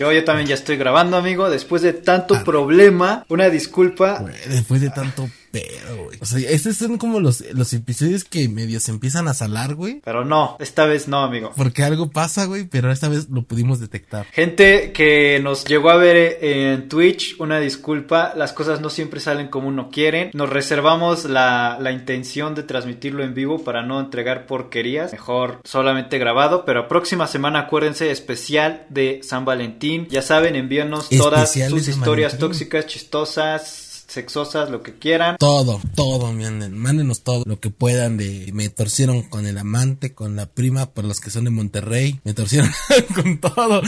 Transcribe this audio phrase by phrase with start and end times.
[0.00, 1.50] Yo, yo también ya estoy grabando, amigo.
[1.50, 4.24] Después de tanto problema, una disculpa.
[4.46, 6.18] después de tanto pedo, güey.
[6.20, 10.00] O sea, estos son como los, los episodios que medio se empiezan a salar, güey.
[10.04, 11.52] Pero no, esta vez no, amigo.
[11.56, 14.26] Porque algo pasa, güey, pero esta vez lo pudimos detectar.
[14.32, 18.32] Gente que nos llegó a ver en Twitch, una disculpa.
[18.36, 20.30] Las cosas no siempre salen como uno quiere.
[20.34, 25.12] Nos reservamos la, la intención de transmitirlo en vivo para no entregar porquerías.
[25.12, 26.64] Mejor solamente grabado.
[26.64, 30.06] Pero próxima semana, acuérdense, especial de San Valentín.
[30.10, 35.36] Ya saben, envíanos todas sus historias tóxicas, chistosas sexosas, lo que quieran.
[35.38, 40.46] Todo, todo, mándenos todo lo que puedan de me torcieron con el amante, con la
[40.46, 42.70] prima, por los que son de Monterrey, me torcieron
[43.14, 43.82] con todo.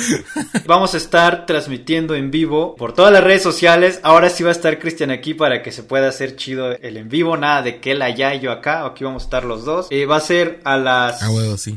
[0.66, 3.98] Vamos a estar transmitiendo en vivo por todas las redes sociales.
[4.02, 7.09] Ahora sí va a estar Cristian aquí para que se pueda hacer chido el en
[7.09, 9.87] vivo, nada de que él allá y yo acá, aquí vamos a estar los dos.
[9.91, 11.20] Eh, va a ser a las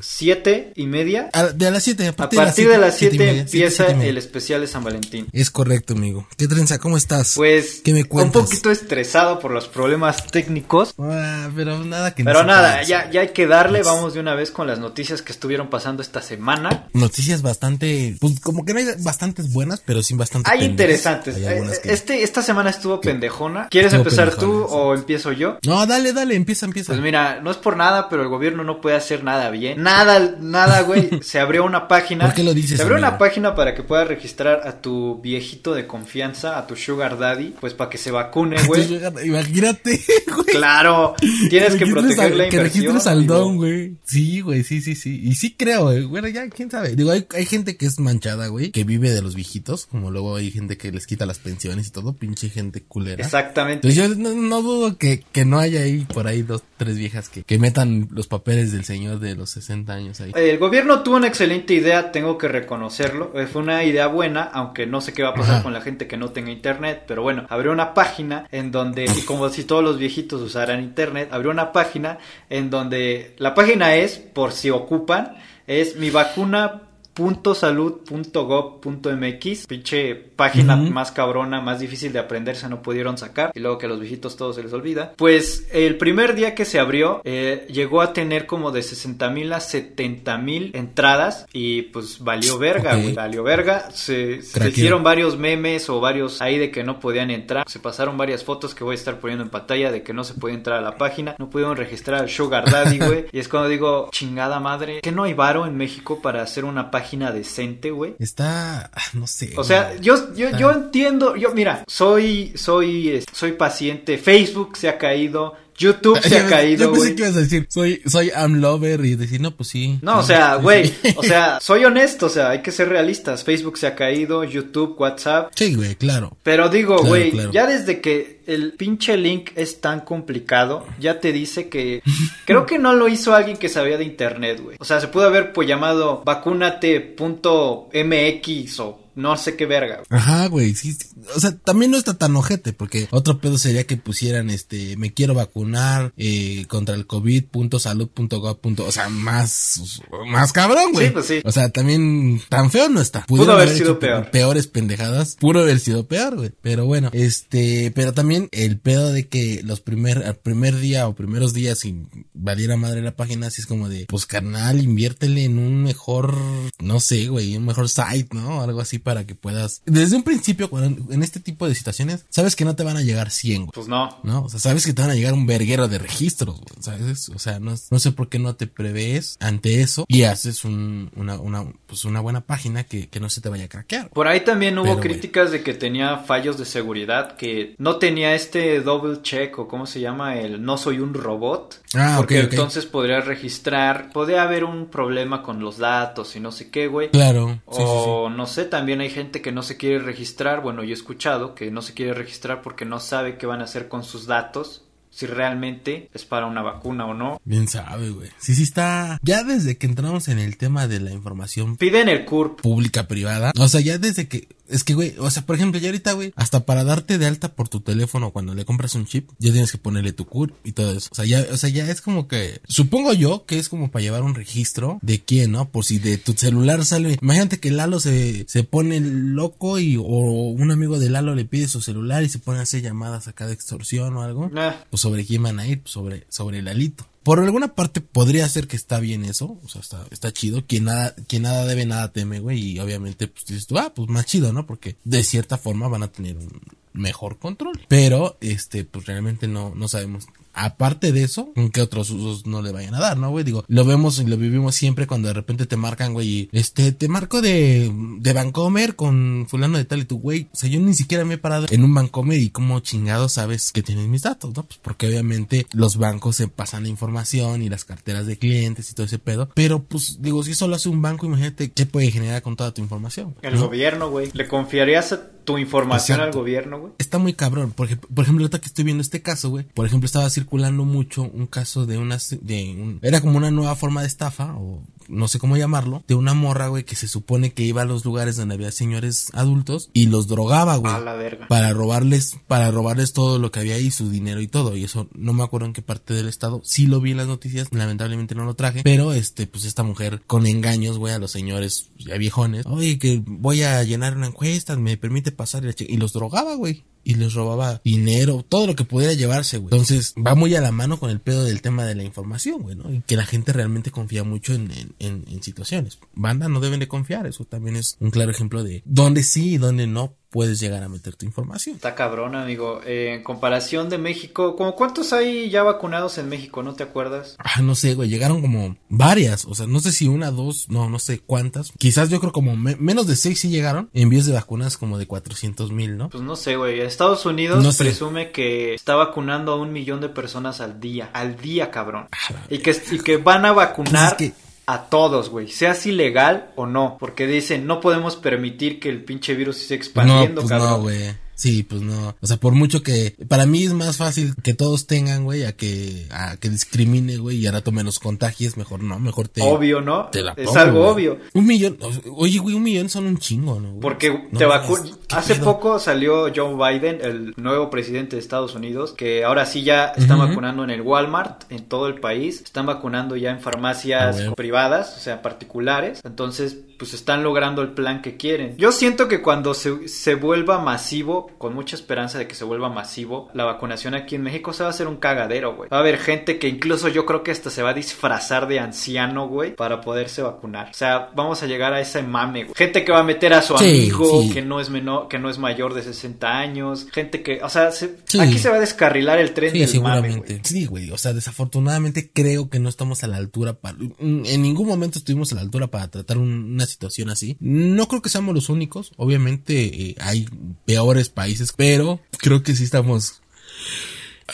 [0.02, 1.30] siete y media.
[1.56, 5.28] de a las siete, a partir, de las siete, empieza el especial de San Valentín.
[5.32, 6.28] Es correcto, amigo.
[6.38, 6.78] ¿Qué trenza?
[6.78, 7.34] ¿Cómo estás?
[7.36, 8.33] Pues, ¿qué me cuentas?
[8.40, 10.94] Un poquito estresado por los problemas técnicos.
[11.00, 13.80] Ah, pero nada que Pero nada, ya, ya hay que darle.
[13.80, 16.88] Pues Vamos de una vez con las noticias que estuvieron pasando esta semana.
[16.94, 20.50] Noticias bastante, pues como que no hay bastantes buenas, pero sí bastante.
[20.50, 21.38] Hay interesantes.
[21.38, 23.68] Eh, este, esta semana estuvo pendejona.
[23.70, 25.58] ¿Quieres empezar tú o empiezo yo?
[25.66, 26.94] No, dale, dale, empieza, empieza.
[26.94, 29.82] Pues mira, no es por nada, pero el gobierno no puede hacer nada bien.
[29.82, 31.10] Nada, nada, güey.
[31.22, 32.26] Se abrió una página.
[32.26, 32.78] ¿Por qué lo dices?
[32.78, 36.76] Se abrió una página para que puedas registrar a tu viejito de confianza, a tu
[36.76, 39.00] sugar daddy, pues para que se vacune, güey.
[39.26, 40.00] Imagínate,
[40.36, 40.48] güey.
[40.48, 41.16] Claro,
[41.50, 42.50] tienes que, proteger la inversión.
[42.50, 43.98] Que registres al don, güey.
[44.04, 45.22] Sí, güey, sí, sí, sí.
[45.24, 46.06] Y sí creo, güey.
[46.06, 46.96] Bueno, ya, quién sabe.
[46.96, 50.36] Digo, hay, hay gente que es manchada, güey, que vive de los viejitos, como luego
[50.36, 53.24] hay gente que les quita las pensiones y todo, pinche gente culera.
[53.24, 53.88] Exactamente.
[53.88, 57.44] Entonces yo no, dudo que, que no haya ahí por ahí dos, tres viejas que,
[57.44, 60.32] que metan los papeles del señor de los 60 años ahí.
[60.36, 63.32] El gobierno tuvo una excelente idea, tengo que reconocerlo.
[63.36, 66.08] Eh, fue una idea buena, aunque no sé qué va a pasar con la gente
[66.08, 69.84] que no tenga internet, pero bueno, abrió una página en donde y como si todos
[69.84, 75.38] los viejitos usaran internet, abrió una página en donde la página es, por si ocupan,
[75.68, 76.82] es mi vacuna
[77.16, 83.78] .salud.gov.mx, pinche página más cabrona, más difícil de aprender, se no pudieron sacar y luego
[83.78, 85.14] que a los viejitos todo se les olvida.
[85.18, 89.54] Pues el primer día que se abrió eh, llegó a tener como de 60 mil
[89.54, 93.92] a 70 mil entradas y pues valió verga, valió verga.
[93.92, 97.70] Se, hicieron varios memes o varios ahí de que no podían entrar.
[97.70, 100.34] Se pasaron varias fotos que voy a estar poniendo en pantalla de que no se
[100.34, 101.36] podía entrar a la página.
[101.38, 103.26] No pudieron registrar al Sugar Daddy, güey.
[103.32, 106.90] y es cuando digo, chingada madre, que no hay varo en México para hacer una
[106.90, 108.16] página página decente, güey.
[108.18, 109.54] Está, ah, no sé.
[109.58, 114.18] O sea, yo, yo, yo entiendo, yo, mira, soy, soy, soy paciente.
[114.18, 115.56] Facebook se ha caído.
[115.78, 117.00] YouTube se ha caído, güey.
[117.00, 120.00] Yo pensé que ibas a decir, soy, soy lover y decir, no, pues sí.
[120.02, 123.44] No, o sea, güey, o sea, soy honesto, o sea, hay que ser realistas.
[123.44, 125.52] Facebook se ha caído, YouTube, WhatsApp.
[125.56, 126.36] Sí, güey, claro.
[126.44, 131.70] Pero digo, güey, ya desde que el pinche link es tan complicado, ya te dice
[131.70, 132.04] que
[132.46, 134.78] creo que no lo hizo alguien que sabía de internet, güey.
[134.80, 140.04] O sea, se pudo haber pues llamado vacunate.mx o no sé qué verga.
[140.10, 140.98] Ajá, güey, sí,
[141.36, 145.14] O sea, también no está tan ojete, porque otro pedo sería que pusieran, este, me
[145.14, 151.08] quiero vacunar eh, contra el COVID, punto salud, punto o sea, más, más cabrón, güey.
[151.08, 151.42] Sí, pues sí.
[151.44, 153.26] O sea, también tan feo no está.
[153.26, 154.32] Pudo haber, sido peor.
[154.32, 155.38] Peores pendejadas.
[155.40, 156.52] Pudo haber sido peor, güey.
[156.62, 161.16] Pero bueno, este, pero también el pedo de que los primer, al primer día o
[161.16, 165.58] primeros días sin valiera madre la página, así es como de, pues carnal, inviértele en
[165.58, 166.36] un mejor,
[166.80, 168.62] no sé, güey, un mejor site, ¿no?
[168.62, 169.82] Algo así para que puedas.
[169.86, 173.02] Desde un principio, cuando, en este tipo de situaciones, sabes que no te van a
[173.02, 173.72] llegar 100, güey.
[173.74, 174.18] Pues no.
[174.24, 177.30] No, o sea, sabes que te van a llegar un verguero de registros, güey, ¿sabes?
[177.30, 181.12] O sea, no, no sé por qué no te prevés ante eso y haces un,
[181.16, 184.10] una, una, pues una buena página que, que no se te vaya a craquear.
[184.10, 188.82] Por ahí también hubo críticas de que tenía fallos de seguridad, que no tenía este
[188.82, 191.82] double check o cómo se llama el no soy un robot.
[191.96, 196.70] Ah, porque entonces podría registrar, podría haber un problema con los datos y no sé
[196.70, 197.10] qué, güey.
[197.12, 197.60] Claro.
[197.66, 201.56] o no sé, también hay gente que no se quiere registrar, bueno, yo he escuchado
[201.56, 204.84] que no se quiere registrar porque no sabe qué van a hacer con sus datos
[205.14, 207.40] si realmente es para una vacuna o no.
[207.46, 208.30] Bien sabe, güey.
[208.40, 209.20] Sí, sí está.
[209.22, 211.78] Ya desde que entramos en el tema de la información.
[211.78, 212.62] Piden el CURP.
[212.62, 213.52] Pública, privada.
[213.60, 216.34] O sea, ya desde que es que, güey, o sea, por ejemplo, ya ahorita, güey,
[216.36, 219.72] hasta para darte de alta por tu teléfono cuando le compras un chip, ya tienes
[219.72, 221.10] que ponerle tu CUR y todo eso.
[221.12, 224.04] O sea, ya, o sea, ya es como que, supongo yo que es como para
[224.04, 225.70] llevar un registro de quién, ¿no?
[225.70, 230.04] Por si de tu celular sale, imagínate que Lalo se, se pone loco y, o
[230.04, 233.48] un amigo de Lalo le pide su celular y se pone a hacer llamadas acá
[233.48, 234.52] de extorsión o algo.
[234.56, 234.86] Ah.
[234.90, 237.06] Pues sobre quién van a ir, pues sobre, sobre Lalito.
[237.24, 240.86] Por alguna parte podría ser que está bien eso, o sea, está, está chido, quien
[240.86, 244.26] nada, quien nada debe, nada teme, güey, y obviamente, pues dices tú, ah, pues más
[244.26, 244.66] chido, ¿no?
[244.66, 246.62] Porque de cierta forma van a tener un
[246.94, 247.80] mejor control.
[247.88, 252.72] Pero, este, pues realmente no, no sabemos aparte de eso, ¿qué otros usos no le
[252.72, 253.44] vayan a dar, no, güey?
[253.44, 256.92] Digo, lo vemos y lo vivimos siempre cuando de repente te marcan, güey, y, este,
[256.92, 260.80] te marco de, de Vancomer con fulano de tal y tu, güey, o sea, yo
[260.80, 264.22] ni siquiera me he parado en un Vancomer y como chingado sabes que tienes mis
[264.22, 264.64] datos, ¿no?
[264.64, 268.94] Pues porque obviamente los bancos se pasan la información y las carteras de clientes y
[268.94, 272.42] todo ese pedo, pero pues, digo, si solo hace un banco, imagínate qué puede generar
[272.42, 273.36] con toda tu información.
[273.42, 278.44] El gobierno, güey, ¿le confiarías tu información al gobierno, Está muy cabrón, porque, por ejemplo,
[278.44, 281.98] ahorita que estoy viendo este caso, güey, por ejemplo, estaba circulando mucho un caso de
[281.98, 286.04] una, de un, era como una nueva forma de estafa, o no sé cómo llamarlo,
[286.08, 289.30] de una morra, güey, que se supone que iba a los lugares donde había señores
[289.34, 290.94] adultos y los drogaba, güey.
[290.94, 291.48] A la verga.
[291.48, 294.76] Para robarles, para robarles todo lo que había ahí, su dinero y todo.
[294.76, 296.62] Y eso no me acuerdo en qué parte del estado.
[296.64, 298.82] Sí lo vi en las noticias, lamentablemente no lo traje.
[298.84, 302.66] Pero este, pues esta mujer con engaños, güey, a los señores ya viejones.
[302.66, 306.84] Oye, que voy a llenar una encuesta, me permite pasar y, y los drogaba, güey
[307.04, 309.74] y les robaba dinero, todo lo que pudiera llevarse, güey.
[309.74, 312.76] Entonces, va muy a la mano con el pedo del tema de la información, güey,
[312.76, 312.92] ¿no?
[312.92, 316.00] Y que la gente realmente confía mucho en, en, en, situaciones.
[316.14, 319.58] Banda no deben de confiar, eso también es un claro ejemplo de dónde sí y
[319.58, 321.76] dónde no puedes llegar a meter tu información.
[321.76, 322.82] Está cabrón, amigo.
[322.88, 326.64] Eh, en comparación de México, ¿como cuántos hay ya vacunados en México?
[326.64, 327.36] ¿No te acuerdas?
[327.38, 328.10] Ah, no sé, güey.
[328.10, 329.46] Llegaron como varias.
[329.46, 331.72] O sea, no sé si una, dos, no, no sé cuántas.
[331.78, 333.92] Quizás yo creo como menos de seis sí llegaron.
[333.94, 336.10] Envíos de vacunas como de 400 mil, ¿no?
[336.10, 336.82] Pues no sé, güey.
[336.82, 341.12] Estados Unidos presume que está vacunando a un millón de personas al día.
[341.14, 342.08] Al día, cabrón.
[342.12, 344.18] Ah, y, que, y que van a vacunar.
[344.18, 344.34] Pues
[344.66, 349.36] a todos, güey, seas ilegal o no, porque dicen, no podemos permitir que el pinche
[349.36, 351.23] virus se expandiendo, no, pues No, güey.
[351.36, 352.16] Sí, pues no.
[352.22, 355.54] O sea, por mucho que para mí es más fácil que todos tengan, güey, a
[355.54, 359.82] que a que discrimine, güey, y ahora rato menos contagies, mejor no, mejor te Obvio,
[359.82, 360.10] ¿no?
[360.38, 361.20] es algo obvio.
[361.34, 361.78] Un millón,
[362.16, 363.80] oye, güey, un millón son un chingo, ¿no?
[363.80, 364.92] Porque te vacunan.
[365.10, 369.88] Hace poco salió Joe Biden, el nuevo presidente de Estados Unidos, que ahora sí ya
[369.88, 374.96] están vacunando en el Walmart, en todo el país, están vacunando ya en farmacias privadas,
[374.98, 376.02] o sea, particulares.
[376.04, 378.56] Entonces, pues están logrando el plan que quieren.
[378.58, 382.70] Yo siento que cuando se, se vuelva masivo con mucha esperanza de que se vuelva
[382.70, 385.70] masivo, la vacunación aquí en México se va a hacer un cagadero, güey.
[385.70, 388.60] Va a haber gente que incluso yo creo que hasta se va a disfrazar de
[388.60, 390.70] anciano, güey, para poderse vacunar.
[390.70, 392.56] O sea, vamos a llegar a ese mame, güey.
[392.56, 395.38] Gente que va a meter a su amigo que no es menor, que no es
[395.38, 399.54] mayor de 60 años, gente que, o sea, aquí se va a descarrilar el tren
[399.54, 400.42] del seguramente.
[400.44, 404.68] Sí, güey, o sea, desafortunadamente creo que no estamos a la altura para en ningún
[404.68, 407.38] momento estuvimos a la altura para tratar una situación así.
[407.40, 410.28] No creo que seamos los únicos, obviamente eh, hay
[410.66, 413.22] peores países, pero creo que sí estamos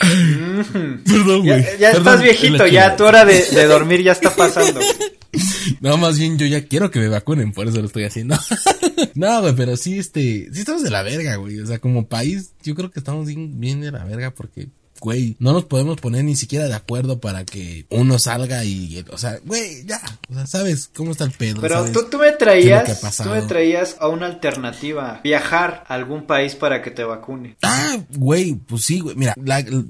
[0.00, 1.64] Perdón, güey.
[1.78, 4.80] Ya, estás viejito, ya tu hora de, de, dormir ya está pasando.
[5.80, 8.36] No, más bien yo ya quiero que me vacunen, por eso lo estoy haciendo.
[9.14, 11.60] no, güey, pero sí, este, sí estamos de la verga, güey.
[11.60, 14.68] O sea, como país, yo creo que estamos bien, bien de la verga porque
[15.00, 19.18] güey, no nos podemos poner ni siquiera de acuerdo para que uno salga y, o
[19.18, 21.60] sea, güey, ya, o sea, sabes cómo está el pedo.
[21.60, 26.54] Pero tú, tú me traías, tú me traías a una alternativa, viajar a algún país
[26.54, 27.56] para que te vacune.
[27.62, 29.34] Ah, güey, pues sí, güey, mira,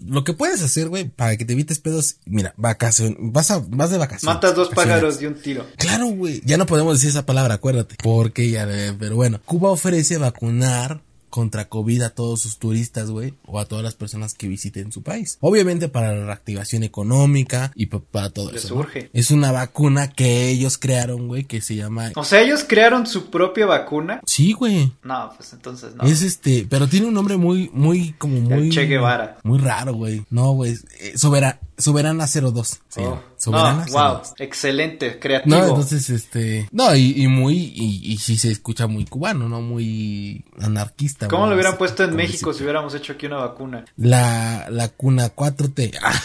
[0.06, 3.90] lo que puedes hacer, güey, para que te evites pedos, mira, vacación, vas a, vas
[3.90, 4.34] de vacaciones.
[4.34, 5.66] Matas dos pájaros de un tiro.
[5.76, 8.66] Claro, güey, ya no podemos decir esa palabra, acuérdate, porque ya,
[8.98, 13.84] pero bueno, Cuba ofrece vacunar contra COVID a todos sus turistas, güey, o a todas
[13.84, 15.38] las personas que visiten su país.
[15.40, 18.68] Obviamente para la reactivación económica y para todo eso.
[18.68, 19.10] Surge.
[19.12, 22.12] Es una vacuna que ellos crearon, güey, que se llama...
[22.16, 24.20] O sea, ellos crearon su propia vacuna.
[24.26, 24.92] Sí, güey.
[25.02, 26.04] No, pues entonces no.
[26.04, 28.70] Es este, pero tiene un nombre muy, muy, como muy...
[28.70, 29.38] che Guevara.
[29.42, 30.24] Muy raro, güey.
[30.30, 30.76] No, güey.
[31.00, 32.80] Eh, Sobera, Soberana 02.
[32.88, 33.00] Sí.
[33.00, 33.22] Oh.
[33.36, 35.56] Soberana no, wow, excelente, creativo.
[35.56, 39.62] No, entonces, este, no, y, y muy, y, y sí se escucha muy cubano, ¿no?
[39.62, 41.28] Muy anarquista.
[41.28, 43.84] ¿Cómo lo hubieran puesto en México si hubiéramos hecho aquí una vacuna?
[43.96, 45.98] La, la cuna 4T.
[46.02, 46.18] Ah,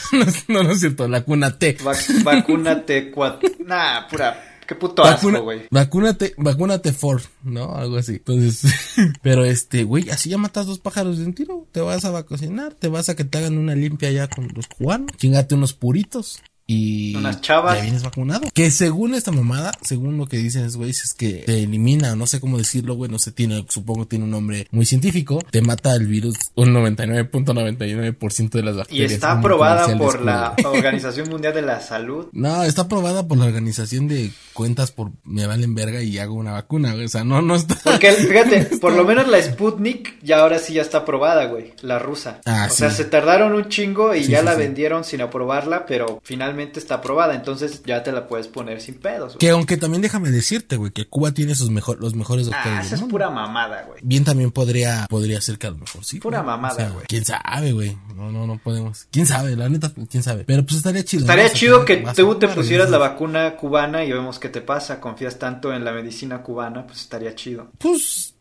[0.47, 1.77] no, no, es cierto, la cuna T.
[2.23, 3.57] vacuna T4.
[3.65, 5.63] Nah, pura Qué puto asco, güey.
[5.69, 7.75] Vacúnate, vacúnate for, ¿no?
[7.75, 8.13] Algo así.
[8.13, 8.63] Entonces,
[9.21, 11.67] pero este, güey, así ya matas dos pájaros de un tiro.
[11.71, 14.67] Te vas a vacacionar, te vas a que te hagan una limpia ya con los
[14.67, 15.11] cubanos.
[15.17, 17.77] Chingate unos puritos y unas chavas.
[17.77, 18.49] ya vienes vacunado.
[18.53, 22.39] Que según esta mamada, según lo que dicen güey, es que te elimina, no sé
[22.39, 26.07] cómo decirlo, güey, no sé, tiene, supongo tiene un nombre muy científico, te mata el
[26.07, 29.11] virus un 99.99% de las bacterias.
[29.11, 32.27] Y está aprobada por la Organización Mundial de la Salud.
[32.31, 36.53] No, está aprobada por la organización de cuentas por me valen verga y hago una
[36.53, 37.75] vacuna, güey, o sea, no, no está.
[37.83, 41.99] Porque, fíjate, por lo menos la Sputnik ya ahora sí ya está aprobada, güey, la
[41.99, 42.41] rusa.
[42.45, 46.54] Ah, o sea, se tardaron un chingo y ya la vendieron sin aprobarla, pero finalmente
[46.63, 49.33] está aprobada, entonces ya te la puedes poner sin pedos.
[49.33, 49.37] güey.
[49.39, 52.79] Que aunque también déjame decirte, güey, que Cuba tiene sus mejor, los mejores doctores.
[52.79, 53.99] Ah, esa es pura mamada, güey.
[54.03, 56.19] Bien también podría, podría ser que a lo mejor sí.
[56.19, 56.47] Pura güey.
[56.47, 57.05] mamada, güey.
[57.07, 57.97] Quién sabe, güey.
[58.15, 59.07] No, no, no podemos.
[59.11, 60.43] Quién sabe, la neta, quién sabe.
[60.45, 61.21] Pero pues estaría chido.
[61.21, 64.99] Estaría chido que tú te pusieras la vacuna cubana y vemos qué te pasa.
[64.99, 67.71] Confías tanto en la medicina cubana, pues estaría chido.
[67.77, 68.33] Pues,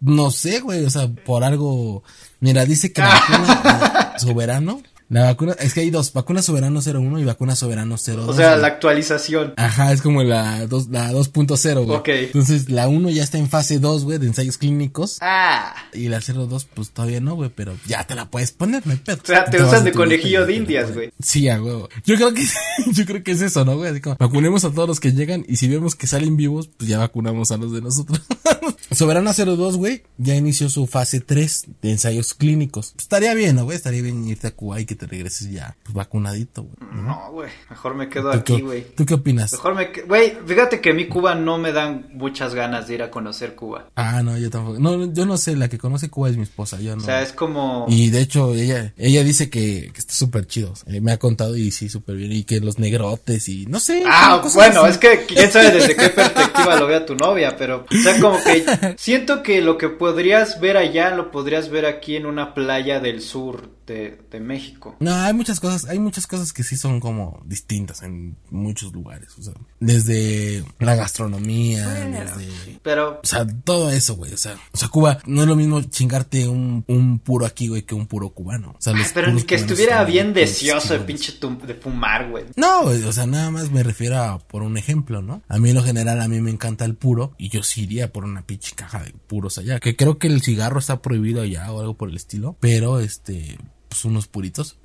[0.00, 2.02] no sé, güey, o sea, por algo.
[2.40, 4.82] Mira, dice que la vacuna soberano.
[5.10, 8.28] La vacuna, es que hay dos, vacuna soberano 01 y vacuna soberano 02.
[8.28, 8.60] O sea, güey.
[8.60, 9.54] la actualización.
[9.56, 11.96] Ajá, es como la, dos, la 2.0, güey.
[11.96, 12.08] Ok.
[12.08, 15.18] Entonces, la 1 ya está en fase 2, güey, de ensayos clínicos.
[15.22, 15.74] Ah.
[15.94, 18.92] Y la 02, pues todavía no, güey, pero ya te la puedes poner, no.
[18.94, 21.10] O sea, te vas usan de conejillo de te indias, güey.
[21.20, 21.88] Sí, a huevo.
[22.04, 22.46] Yo creo que,
[22.92, 23.90] yo creo que es eso, ¿no, güey?
[23.90, 26.88] Así como, vacunemos a todos los que llegan y si vemos que salen vivos, pues
[26.88, 28.20] ya vacunamos a los de nosotros.
[28.90, 32.92] Soberana 02, güey, ya inició su fase 3 de ensayos clínicos.
[32.94, 33.76] Pues estaría bien, ¿no, güey?
[33.76, 36.76] Estaría bien irte a Cuba y que te regreses ya, pues vacunadito, güey.
[37.02, 37.50] No, güey.
[37.70, 38.84] Mejor me quedo ¿Tú aquí, güey.
[38.96, 39.52] ¿Tú qué opinas?
[39.52, 42.94] Mejor me que- Güey, fíjate que a mí Cuba no me dan muchas ganas de
[42.94, 43.86] ir a conocer Cuba.
[43.94, 44.78] Ah, no, yo tampoco.
[44.78, 47.02] No, yo no sé, la que conoce Cuba es mi esposa, yo no.
[47.02, 47.86] O sea, es como...
[47.88, 50.74] Y de hecho, ella, ella dice que, que está súper chido.
[50.86, 52.32] Eh, me ha contado y sí, súper bien.
[52.32, 54.02] Y que los negrotes y no sé.
[54.06, 54.90] Ah, bueno, así.
[54.92, 58.42] es que quién sabe desde qué perspectiva lo vea tu novia, pero, o sea, como
[58.42, 58.64] que
[58.98, 63.20] siento que lo que podrías ver allá lo podrías ver aquí en una playa del
[63.22, 64.87] sur de, de México.
[65.00, 69.36] No, hay muchas cosas, hay muchas cosas que sí son como distintas en muchos lugares.
[69.38, 72.78] O sea, desde la gastronomía, desde.
[72.82, 74.32] Pero, O sea, todo eso, güey.
[74.32, 77.82] O sea, o sea, Cuba no es lo mismo chingarte un, un puro aquí, güey,
[77.82, 78.70] que un puro cubano.
[78.70, 82.44] O sea, ay, los pero que estuviera bien deseoso de pinche de fumar, güey.
[82.56, 85.42] No, güey, o sea, nada más me refiero a por un ejemplo, ¿no?
[85.48, 88.12] A mí en lo general, a mí me encanta el puro y yo sí iría
[88.12, 89.80] por una pinche caja de puros allá.
[89.80, 93.58] Que creo que el cigarro está prohibido allá o algo por el estilo, pero este,
[93.88, 94.76] pues unos puritos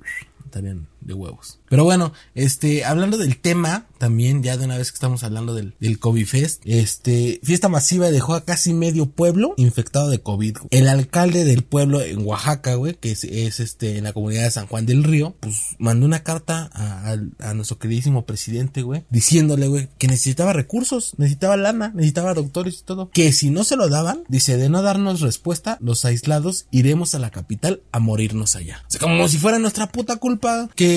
[0.44, 1.60] estarían de huevos.
[1.68, 5.74] Pero bueno, este, hablando del tema, también, ya de una vez que estamos hablando del,
[5.80, 10.58] del COVID Fest, este, fiesta masiva dejó a casi medio pueblo infectado de COVID.
[10.70, 14.50] El alcalde del pueblo en Oaxaca, güey, que es, es, este, en la comunidad de
[14.50, 19.66] San Juan del Río, pues mandó una carta a, a nuestro queridísimo presidente, güey, diciéndole,
[19.68, 23.10] güey, que necesitaba recursos, necesitaba lana, necesitaba doctores y todo.
[23.10, 27.18] Que si no se lo daban, dice, de no darnos respuesta, los aislados iremos a
[27.18, 28.84] la capital a morirnos allá.
[28.86, 30.93] O sea, como si fuera nuestra puta culpa que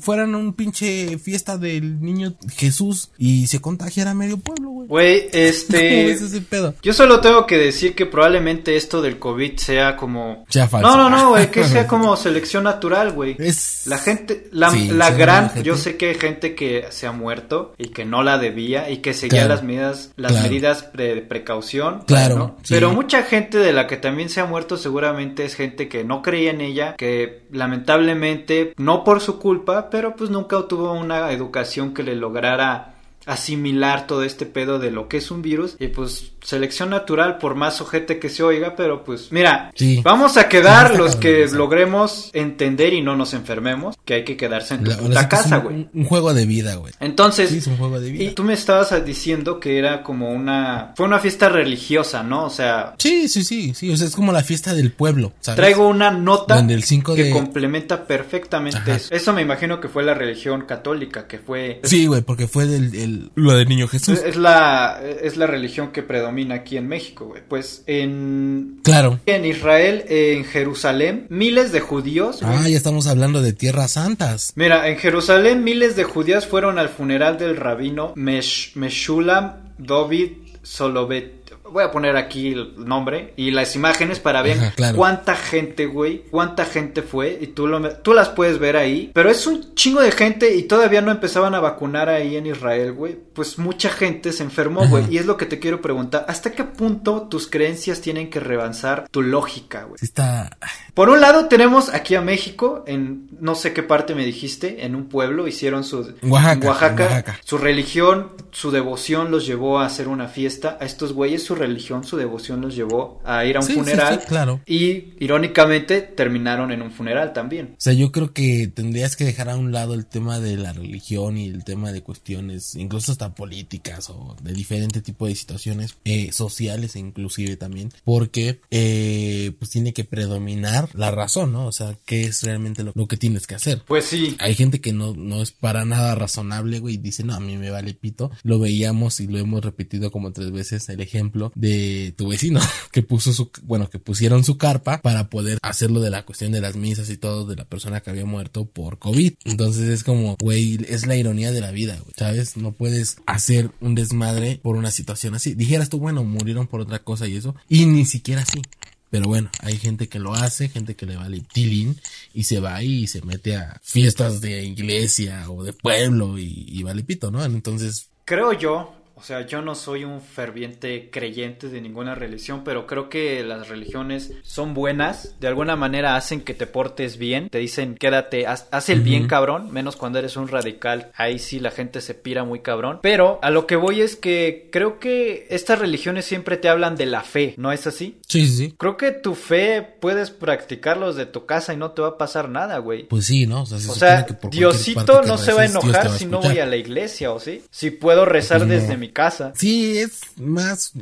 [0.00, 4.88] fueran un pinche fiesta del niño Jesús y se contagiara medio pueblo, güey.
[4.88, 6.10] Güey, ¿Cómo ves este...
[6.12, 6.74] ese pedo?
[6.82, 10.44] Yo solo tengo que decir que probablemente esto del COVID sea como...
[10.48, 10.88] Sea falso.
[10.88, 13.36] No, no, no, güey, que sea como selección natural, güey.
[13.38, 13.86] Es...
[13.86, 17.12] La gente, la, Sí, la gran, la yo sé que hay gente que se ha
[17.12, 19.54] muerto y que no la debía y que seguía Claro.
[19.54, 20.48] las medidas, las Claro.
[20.48, 22.02] medidas de precaución.
[22.06, 22.56] Claro, ¿no?
[22.62, 22.74] sí.
[22.74, 26.22] Pero mucha gente de la que también se ha muerto seguramente es gente que no
[26.22, 31.94] creía en ella, que lamentablemente, no por su culpa, pero pues nunca tuvo una educación
[31.94, 32.94] que le lograra
[33.26, 35.76] asimilar todo este pedo de lo que es un virus.
[35.78, 40.00] Y pues selección natural por más ojete que se oiga pero pues mira Sí.
[40.02, 44.36] vamos a quedar los cabrón, que logremos entender y no nos enfermemos que hay que
[44.36, 46.92] quedarse en tu La- puta que casa güey Un, un juego de vida, güey.
[47.00, 48.24] entonces Sí, es un juego de vida.
[48.24, 52.50] y tú me estabas diciendo que era como una fue una fiesta religiosa no o
[52.50, 53.90] sea Sí, sí, sí, sí.
[53.92, 55.56] O sea, es como la fiesta del pueblo, ¿sabes?
[55.56, 58.94] Traigo una nota Donde el 5 que de- complementa perfectamente Ajá.
[58.96, 59.14] eso.
[59.14, 61.80] Eso me imagino que fue la religión católica, que fue...
[61.84, 64.18] Sí, güey, porque fue del, el- lo del niño Jesús.
[64.18, 67.42] Es, es la, es la religión que predomina aquí en México, güey.
[67.46, 68.80] Pues en...
[68.82, 69.20] Claro.
[69.26, 72.40] En Israel, en Jerusalén, miles de judíos...
[72.42, 72.54] güey.
[72.56, 74.52] Ah, ya estamos hablando de tierras santas.
[74.56, 81.37] Mira, en Jerusalén miles de judías fueron al funeral del rabino Mesh- Meshulam David Solovet.
[81.72, 84.96] Voy a poner aquí el nombre y las imágenes para ver Ajá, claro.
[84.96, 89.10] cuánta gente, güey, cuánta gente fue y tú, lo, tú las puedes ver ahí.
[89.14, 92.92] Pero es un chingo de gente y todavía no empezaban a vacunar ahí en Israel,
[92.92, 93.16] güey.
[93.32, 95.04] Pues mucha gente se enfermó, güey.
[95.10, 96.24] Y es lo que te quiero preguntar.
[96.28, 99.98] ¿Hasta qué punto tus creencias tienen que rebanzar tu lógica, güey?
[100.02, 100.56] Está...
[100.94, 104.96] Por un lado tenemos aquí a México, en no sé qué parte me dijiste, en
[104.96, 106.14] un pueblo, hicieron su...
[106.22, 107.40] Oaxaca, Oaxaca, Oaxaca.
[107.44, 110.76] Su religión, su devoción los llevó a hacer una fiesta.
[110.80, 113.78] A estos güeyes su religión, su devoción los llevó a ir a un Sí, sí,
[113.80, 114.20] funeral.
[114.20, 114.60] sí, claro.
[114.66, 117.72] Y irónicamente terminaron en un funeral también.
[117.72, 120.72] O sea, yo creo que tendrías que dejar a un lado el tema de la
[120.72, 125.96] religión y el tema de cuestiones, incluso hasta políticas o de diferente tipo de situaciones
[126.04, 131.66] eh, sociales e inclusive también, porque eh, pues tiene que predominar la razón, ¿no?
[131.66, 133.82] O sea, qué es realmente lo, lo que tienes que hacer.
[133.86, 134.36] Pues sí.
[134.38, 137.56] Hay gente que no, no es para nada razonable, güey, y dice, no, a mí
[137.56, 138.30] me vale pito.
[138.42, 142.60] Lo veíamos y lo hemos repetido como tres veces, el ejemplo de tu vecino,
[142.92, 146.60] que puso su, bueno, que pusieron su carpa para poder hacerlo de la cuestión de
[146.60, 149.34] las misas y todo de la persona que había muerto por COVID.
[149.44, 152.56] Entonces es como, güey, es la ironía de la vida, ¿sabes?
[152.56, 155.54] No puedes hacer un desmadre por una situación así.
[155.54, 158.62] Dijeras tú, bueno, murieron por otra cosa y eso, y ni siquiera así.
[159.10, 161.98] Pero bueno, hay gente que lo hace, gente que le vale tilín
[162.34, 166.82] y se va y se mete a fiestas de iglesia o de pueblo y, y
[166.82, 167.42] vale pito, ¿no?
[167.44, 168.10] Entonces...
[168.26, 173.08] Creo yo, o sea, yo no soy un ferviente creyente de ninguna religión, pero creo
[173.08, 175.34] que las religiones son buenas.
[175.40, 177.48] De alguna manera hacen que te portes bien.
[177.48, 181.10] Te dicen, quédate, haz, el bien cabrón, menos cuando eres un radical.
[181.16, 183.00] Ahí sí la gente se pira muy cabrón.
[183.02, 187.06] Pero a lo que voy es que creo que estas religiones siempre te hablan de
[187.06, 188.20] la fe, ¿no es así?
[188.28, 188.74] Sí, sí, sí.
[188.78, 192.48] Creo que tu fe puedes practicarlos de tu casa y no te va a pasar
[192.48, 193.08] nada, güey.
[193.08, 193.62] Pues sí, ¿no?
[193.62, 197.40] O sea, Diosito no se va a enojar si no voy a la iglesia, ¿o
[197.40, 197.64] sí?
[197.68, 199.52] Si puedo rezar pues desde mi casa.
[199.54, 200.92] Sí, es más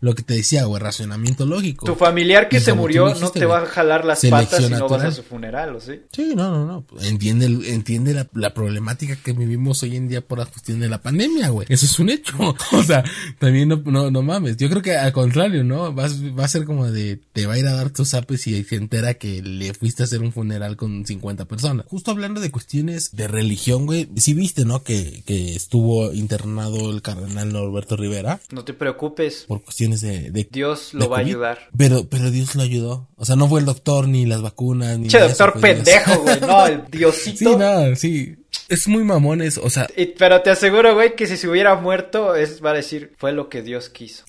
[0.00, 1.86] lo que te decía, güey, racionamiento lógico.
[1.86, 5.04] Tu familiar que se murió no te va a jalar las patas si no vas
[5.04, 6.00] a su funeral, ¿o sí?
[6.12, 6.84] Sí, no, no, no.
[7.02, 11.50] Entiende, entiende la, problemática que vivimos hoy en día por la cuestión de la pandemia,
[11.50, 11.66] güey.
[11.70, 12.34] Eso es un hecho.
[12.72, 13.04] o sea,
[13.38, 14.56] también no, no, no mames.
[14.56, 15.92] Yo creo que al contrario, ¿no?
[15.92, 18.64] Vas, va a ser como de, te va a ir a dar tus apes y
[18.64, 21.86] se entera que le fuiste a hacer un funeral con 50 personas.
[21.86, 24.82] Justo hablando de cuestiones de religión, güey, sí viste, ¿no?
[24.82, 28.40] Que, que estuvo internado el cardenal Norberto Rivera.
[28.50, 29.44] No te preocupes.
[29.46, 30.30] Por cuestiones de...
[30.50, 31.68] Dios lo va a ayudar.
[31.76, 33.08] Pero, pero Dios lo ayudó.
[33.16, 35.08] O sea, no fue el doctor, ni las vacunas, ni...
[35.08, 36.40] Che, doctor pendejo, güey.
[36.40, 37.50] No, el Diosito.
[37.50, 38.36] Sí, no, sí.
[38.68, 39.86] Es muy mamones, o sea...
[40.18, 43.48] pero te aseguro, güey, que si se hubiera muerto, es va a decir, fue lo
[43.48, 44.24] que Dios quiso.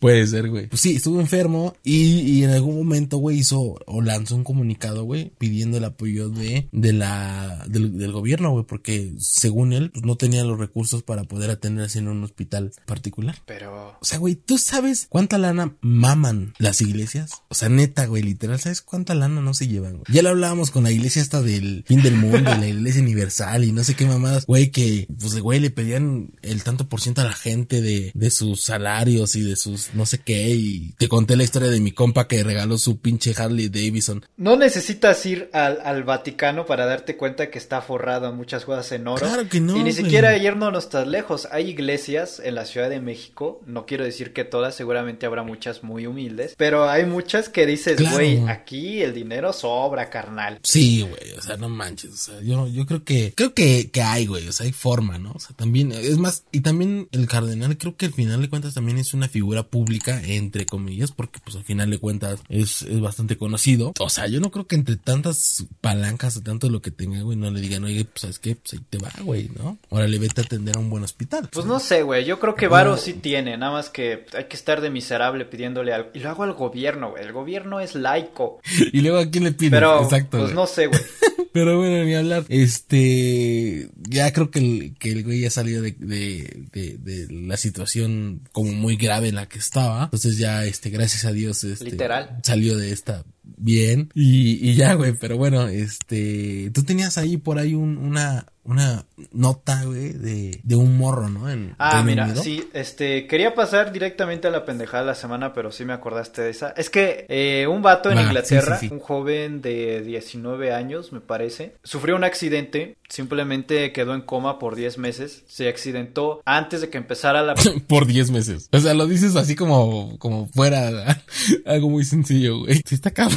[0.00, 0.68] Puede ser, güey.
[0.68, 5.04] Pues sí, estuvo enfermo y, y en algún momento, güey, hizo o lanzó un comunicado,
[5.04, 10.16] güey, pidiendo el apoyo de, de la, del, gobierno, güey, porque según él, pues no
[10.16, 13.36] tenía los recursos para poder atenderse en un hospital particular.
[13.46, 13.96] Pero.
[14.00, 17.30] O sea, güey, ¿tú sabes cuánta lana maman las iglesias?
[17.48, 20.04] O sea, neta, güey, literal, ¿sabes cuánta lana no se llevan, güey?
[20.08, 23.72] Ya lo hablábamos con la iglesia esta del fin del mundo, la iglesia universal y
[23.72, 27.24] no sé qué mamadas, güey, que, pues, güey, le pedían el tanto por ciento a
[27.24, 31.36] la gente de, de sus salarios y de sus no sé qué y te conté
[31.36, 34.24] la historia de mi compa que regaló su pinche Harley Davidson.
[34.36, 38.90] No necesitas ir al, al Vaticano para darte cuenta que está forrado en muchas cosas
[38.92, 39.26] en oro.
[39.26, 39.76] Claro que no.
[39.76, 41.48] Y ni siquiera ayer no estás lejos.
[41.50, 45.82] Hay iglesias en la Ciudad de México, no quiero decir que todas, seguramente habrá muchas
[45.82, 50.60] muy humildes, pero hay muchas que dices, güey, aquí el dinero sobra, carnal.
[50.62, 54.02] Sí, güey, o sea, no manches, o sea, yo, yo creo que, creo que, que
[54.02, 55.32] hay, güey, o sea, hay forma, ¿no?
[55.32, 58.74] O sea, también, es más, y también el cardenal creo que al final de cuentas
[58.74, 63.00] también es una figura pública, entre comillas, porque pues al final de cuentas es, es
[63.00, 63.92] bastante conocido.
[63.98, 67.36] O sea, yo no creo que entre tantas palancas o tanto lo que tenga, güey,
[67.36, 69.78] no le digan, oye, pues sabes qué, pues ahí te va, güey, ¿no?
[69.90, 71.48] Ahora le vete a atender a un buen hospital.
[71.52, 74.56] Pues no sé, güey, yo creo que Varo sí tiene, nada más que hay que
[74.56, 76.10] estar de miserable pidiéndole algo.
[76.14, 78.60] Y lo hago al gobierno, güey, el gobierno es laico.
[78.92, 79.70] y luego a quién le pide.
[79.70, 81.00] Pero, Exacto, pues no sé, güey.
[81.56, 82.44] Pero bueno, ni hablar.
[82.50, 87.56] Este, ya creo que el, que el güey ya salió de, de, de, de la
[87.56, 90.04] situación como muy grave en la que estaba.
[90.04, 92.38] Entonces ya, este, gracias a Dios, este, Literal.
[92.42, 93.24] salió de esta
[93.56, 94.10] bien.
[94.14, 99.06] Y, y ya, güey, pero bueno, este, tú tenías ahí por ahí un, una, una
[99.32, 101.48] nota, güey, de, de un morro, ¿no?
[101.48, 105.70] En ah, mira, sí, este, quería pasar directamente a la pendejada de la semana, pero
[105.70, 106.70] sí me acordaste de esa.
[106.70, 112.16] Es que eh, un vato en Inglaterra, un joven de 19 años, me parece, sufrió
[112.16, 117.42] un accidente, simplemente quedó en coma por 10 meses, se accidentó antes de que empezara
[117.42, 117.54] la...
[117.86, 118.68] por 10 meses.
[118.72, 121.22] O sea, lo dices así como, como fuera
[121.66, 122.82] algo muy sencillo, güey.
[122.84, 123.35] Sí está cabrón.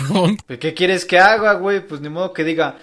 [0.59, 1.85] ¿Qué quieres que haga, güey?
[1.85, 2.77] Pues ni modo que diga...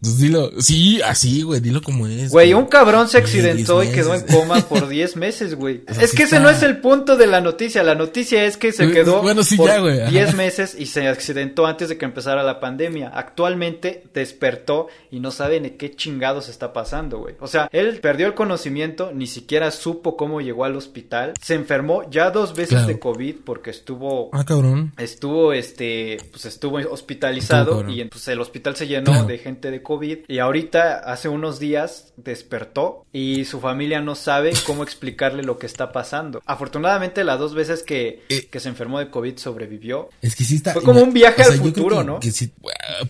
[0.00, 2.30] Pues, pues dilo, sí, así, güey, dilo como es.
[2.30, 5.82] Güey, un cabrón se accidentó y quedó en coma por 10 meses, güey.
[6.00, 7.82] es que ese no es el punto de la noticia.
[7.82, 9.70] La noticia es que se quedó bueno, sí, por
[10.08, 13.10] 10 meses y se accidentó antes de que empezara la pandemia.
[13.14, 17.34] Actualmente despertó y no sabe ni qué chingados está pasando, güey.
[17.38, 21.34] O sea, él perdió el conocimiento, ni siquiera supo cómo llegó al hospital.
[21.42, 24.30] Se enfermó ya dos veces de COVID porque estuvo.
[24.32, 24.94] Ah, cabrón.
[24.96, 29.89] Estuvo, este, pues estuvo hospitalizado y pues el hospital se llenó de gente de COVID
[30.28, 35.66] y ahorita hace unos días despertó y su familia no sabe cómo explicarle lo que
[35.66, 36.42] está pasando.
[36.46, 38.48] Afortunadamente las dos veces que, eh.
[38.50, 40.10] que se enfermó de COVID sobrevivió.
[40.22, 40.72] Es que sí está...
[40.74, 42.20] Fue como un viaje al futuro, ¿no?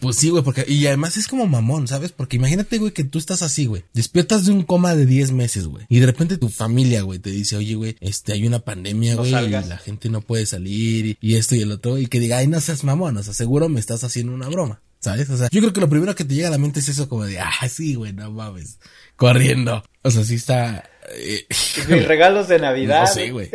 [0.01, 0.65] pues sí, güey, porque...
[0.67, 2.13] Y además es como mamón, ¿sabes?
[2.13, 3.85] Porque imagínate, güey, que tú estás así, güey.
[3.93, 5.85] Despiertas de un coma de 10 meses, güey.
[5.89, 9.31] Y de repente tu familia, güey, te dice, oye, güey, este, hay una pandemia, güey,
[9.31, 11.99] y la gente no puede salir y, esto y el otro.
[11.99, 14.81] Y que diga, ay, no seas mamón, o sea, seguro me estás haciendo una broma.
[15.01, 15.31] ¿Sabes?
[15.31, 17.09] O sea, yo creo que lo primero que te llega a la mente es eso
[17.09, 18.79] como de, ah, sí, güey, no mames,
[19.17, 19.83] corriendo.
[20.03, 20.85] O sea, sí está...
[21.17, 21.47] Eh,
[21.89, 23.07] Mis regalos de Navidad.
[23.13, 23.51] sí, güey.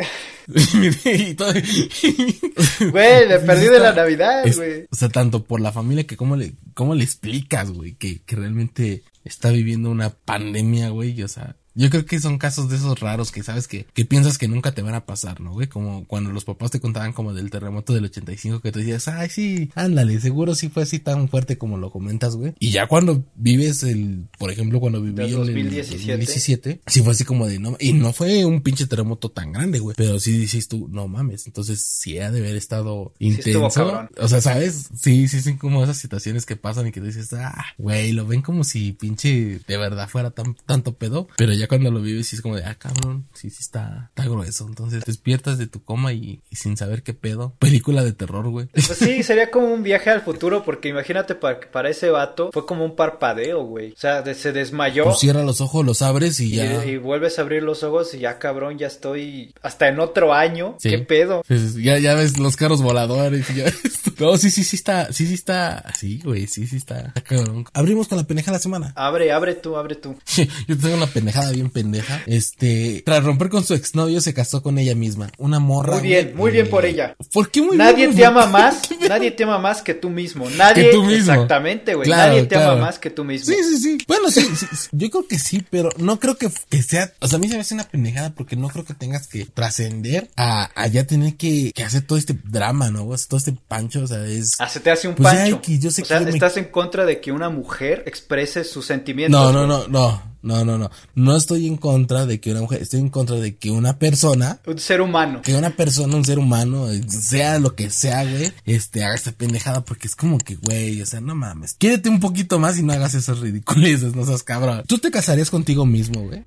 [1.04, 1.52] y todo-
[2.90, 4.86] Güey, me perdí de la Navidad, güey.
[4.90, 8.36] o sea, tanto por la familia que cómo le, cómo le explicas, güey, que, que
[8.36, 12.98] realmente está viviendo una pandemia, güey, o sea, yo creo que son casos de esos
[13.00, 15.68] raros que sabes que, que piensas que nunca te van a pasar, ¿no, güey?
[15.68, 19.28] Como cuando los papás te contaban como del terremoto del 85 que tú decías, ay,
[19.28, 22.54] sí, ándale, seguro sí fue así tan fuerte como lo comentas, güey.
[22.58, 25.92] Y ya cuando vives el, por ejemplo, cuando viví el 2017.
[25.92, 29.78] 2017, sí fue así como de, no, y no fue un pinche terremoto tan grande,
[29.78, 33.68] güey, pero sí dices tú, no mames, entonces sí ha de haber estado intenso.
[33.68, 34.08] cabrón.
[34.18, 34.88] o sea, ¿sabes?
[34.98, 38.40] Sí, sí, sí, como esas situaciones que pasan y que dices, ah, güey, lo ven
[38.40, 42.36] como si pinche de verdad fuera tan, tanto pedo, pero ya cuando lo vives sí
[42.36, 44.66] es como de, ah, cabrón, sí, sí está, está grueso.
[44.66, 47.54] Entonces despiertas de tu coma y, y sin saber qué pedo.
[47.58, 48.66] Película de terror, güey.
[48.66, 52.66] Pues sí, sería como un viaje al futuro, porque imagínate para, para ese vato fue
[52.66, 53.92] como un parpadeo, güey.
[53.92, 55.04] O sea, de- se desmayó.
[55.04, 56.84] Pues cierra los ojos, los abres y Y, ya.
[56.84, 60.76] y vuelves a abrir los ojos y ya cabrón, ya estoy hasta en otro año.
[60.78, 60.90] Sí.
[60.90, 61.42] ¿Qué pedo?
[61.46, 63.64] Pues, ya, ya ves los carros voladores y ya.
[64.18, 67.66] No, sí, sí, sí está, sí, sí está, sí, güey, sí, sí está, está cabrón.
[67.74, 68.92] Abrimos con la pendeja de la semana.
[68.96, 70.16] Abre, abre tú, abre tú.
[70.66, 72.22] Yo tengo una pendejada bien pendeja.
[72.26, 75.30] Este, tras romper con su exnovio, se casó con ella misma.
[75.38, 75.94] Una morra.
[75.98, 77.16] Muy bien, muy bien por ella.
[77.32, 78.16] ¿Por qué muy Nadie bien?
[78.16, 80.48] te ama más, nadie te ama más que tú mismo.
[80.50, 81.32] Nadie, Que tú mismo.
[81.32, 82.06] exactamente, güey.
[82.06, 82.72] Claro, nadie te claro.
[82.72, 83.52] ama más que tú mismo.
[83.54, 83.98] Sí, sí, sí.
[84.06, 84.88] Bueno, sí, sí, sí.
[84.92, 87.12] Yo creo que sí, pero no creo que, que sea.
[87.20, 89.44] O sea, a mí se me hace una pendejada porque no creo que tengas que
[89.46, 93.06] trascender a, a ya tener que, que hacer todo este drama, ¿no?
[93.08, 94.52] O sea, todo este pancho, o sea, es.
[94.60, 95.60] Ah, se te hace un Pues pancho.
[95.66, 98.64] Yo sé o sea, que yo me- estás en contra de que una mujer exprese
[98.64, 99.40] sus sentimientos.
[99.40, 100.90] No, no, no, no, no, no, no.
[101.14, 104.60] No estoy en contra de que una mujer, estoy en contra de que una persona
[104.66, 105.42] Un ser humano.
[105.42, 109.32] que una persona, un ser humano, eh, sea lo que sea, güey, este, haga esta
[109.32, 111.74] pendejada porque es como que, güey, o sea, no mames.
[111.74, 114.82] Quiérete un poquito más y no hagas esas ridiculeces, no seas cabrón.
[114.86, 116.44] ¿Tú te casarías contigo mismo, güey?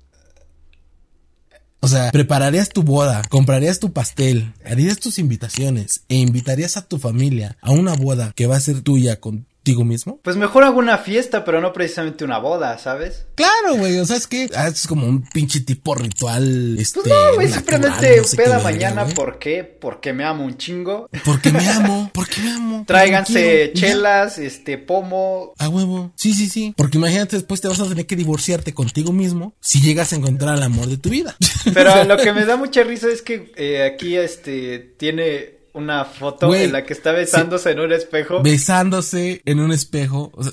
[1.82, 6.98] O sea, prepararías tu boda, comprarías tu pastel, harías tus invitaciones e invitarías a tu
[6.98, 9.18] familia a una boda que va a ser tuya
[9.60, 10.20] contigo mismo?
[10.22, 13.26] Pues mejor hago una fiesta, pero no precisamente una boda, ¿sabes?
[13.34, 17.00] Claro, güey, o sea, es que ah, es como un pinche tipo ritual, este.
[17.00, 19.06] Pues no, güey, simplemente no sé qué peda mañana.
[19.06, 19.64] ¿Por qué?
[19.64, 21.08] Porque me amo un chingo.
[21.24, 22.84] Porque me amo, porque me amo.
[22.86, 23.80] Tráiganse ya.
[23.80, 25.52] chelas, este, pomo.
[25.58, 26.12] A huevo.
[26.16, 26.72] Sí, sí, sí.
[26.76, 30.54] Porque imagínate, después te vas a tener que divorciarte contigo mismo si llegas a encontrar
[30.54, 31.36] al amor de tu vida.
[31.74, 36.48] Pero lo que me da mucha risa es que eh, aquí, este, tiene una foto
[36.48, 38.42] Güey, en la que está besándose en un espejo.
[38.42, 40.30] Besándose en un espejo.
[40.34, 40.52] O sea,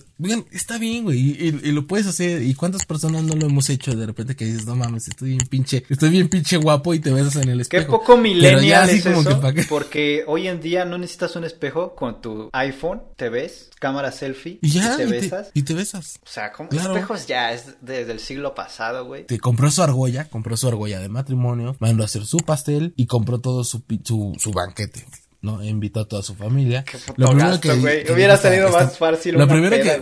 [0.52, 1.20] está bien, güey.
[1.20, 2.42] Y, y- y lo puedes hacer.
[2.44, 5.48] ¿Y cuántas personas no lo hemos hecho de repente que dices, no mames, estoy bien
[5.50, 7.94] pinche, estoy bien pinche guapo y te besas en el Qué espejo?
[8.00, 9.64] poco Pero ya millennial así es como eso, que qué.
[9.68, 14.60] porque hoy en día no necesitas un espejo con tu iPhone, te ves, cámara selfie,
[14.62, 15.52] Y ya, te y te, besas.
[15.54, 16.20] y te besas.
[16.24, 16.94] O sea, como Claro.
[16.96, 19.26] espejos ya es desde el siglo pasado, güey.
[19.26, 23.06] Te compró su argolla, compró su argolla de matrimonio, mandó a hacer su pastel y
[23.08, 25.06] compró todo su, su, su banquete.
[25.42, 25.64] ¿No?
[25.64, 26.84] Invitó a toda su familia.
[26.84, 28.04] Qué puto gasto, güey.
[28.04, 30.00] que Hubiera salido más fácil lo una primero peda, que-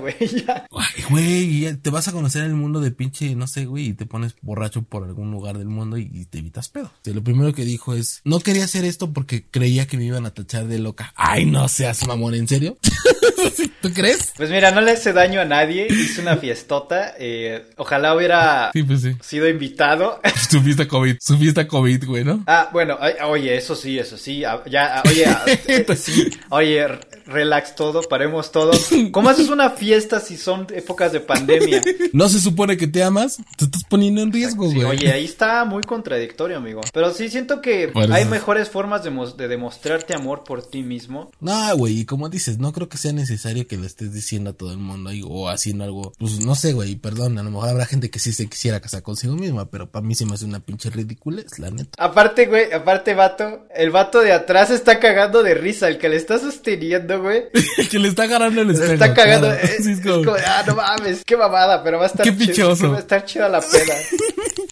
[1.10, 1.78] güey.
[1.82, 4.84] te vas a conocer el mundo de pinche, no sé, güey, y te pones borracho
[4.84, 6.86] por algún lugar del mundo y, y te evitas pedo.
[6.86, 10.06] O sea, lo primero que dijo es, no quería hacer esto porque creía que me
[10.06, 11.14] iban a tachar de loca.
[11.16, 12.78] Ay, no seas mamón, ¿en serio?
[13.82, 14.34] ¿Tú crees?
[14.36, 15.88] Pues mira, no le hace daño a nadie.
[15.90, 17.14] Hizo una fiestota.
[17.20, 19.16] eh, ojalá hubiera Sí, pues sí.
[19.22, 20.20] sido invitado.
[20.50, 22.44] Su fiesta COVID, su fiesta COVID, güey, ¿no?
[22.48, 25.25] Ah, bueno, oye, eso sí, eso sí, ah, ya, ah, oye,
[25.98, 26.88] sí, oye,
[27.26, 28.72] relax todo, paremos todo.
[29.12, 31.82] ¿Cómo haces una fiesta si son épocas de pandemia?
[32.14, 34.88] No se supone que te amas, te estás poniendo en riesgo, Sí, güey.
[34.88, 36.82] oye, ahí está muy contradictorio, amigo.
[36.94, 38.32] Pero sí siento que Por hay eso.
[38.32, 41.32] mejores formas de, mos- de demostrarte amor por ti mismo.
[41.40, 44.54] No, güey, y como dices, no creo que sea necesario que lo estés diciendo a
[44.54, 47.70] todo el mundo y- o haciendo algo, pues no sé, güey, perdón, a lo mejor
[47.70, 50.46] habrá gente que sí se quisiera casar consigo misma, pero para mí se me hace
[50.46, 51.90] una pinche ridiculez, la neta.
[51.98, 56.18] Aparte, güey, aparte, vato, el vato de atrás está cagando de risa, el que le
[56.18, 57.44] está sosteniendo, güey.
[57.90, 58.94] que le está agarrando el espejo.
[58.94, 59.48] está cagando.
[59.48, 59.64] claro.
[59.64, 62.70] eh, es es como- ah, no mames, qué mamada, pero va a estar Qué chido,
[62.76, 63.96] pinche Va a estar chida la peda.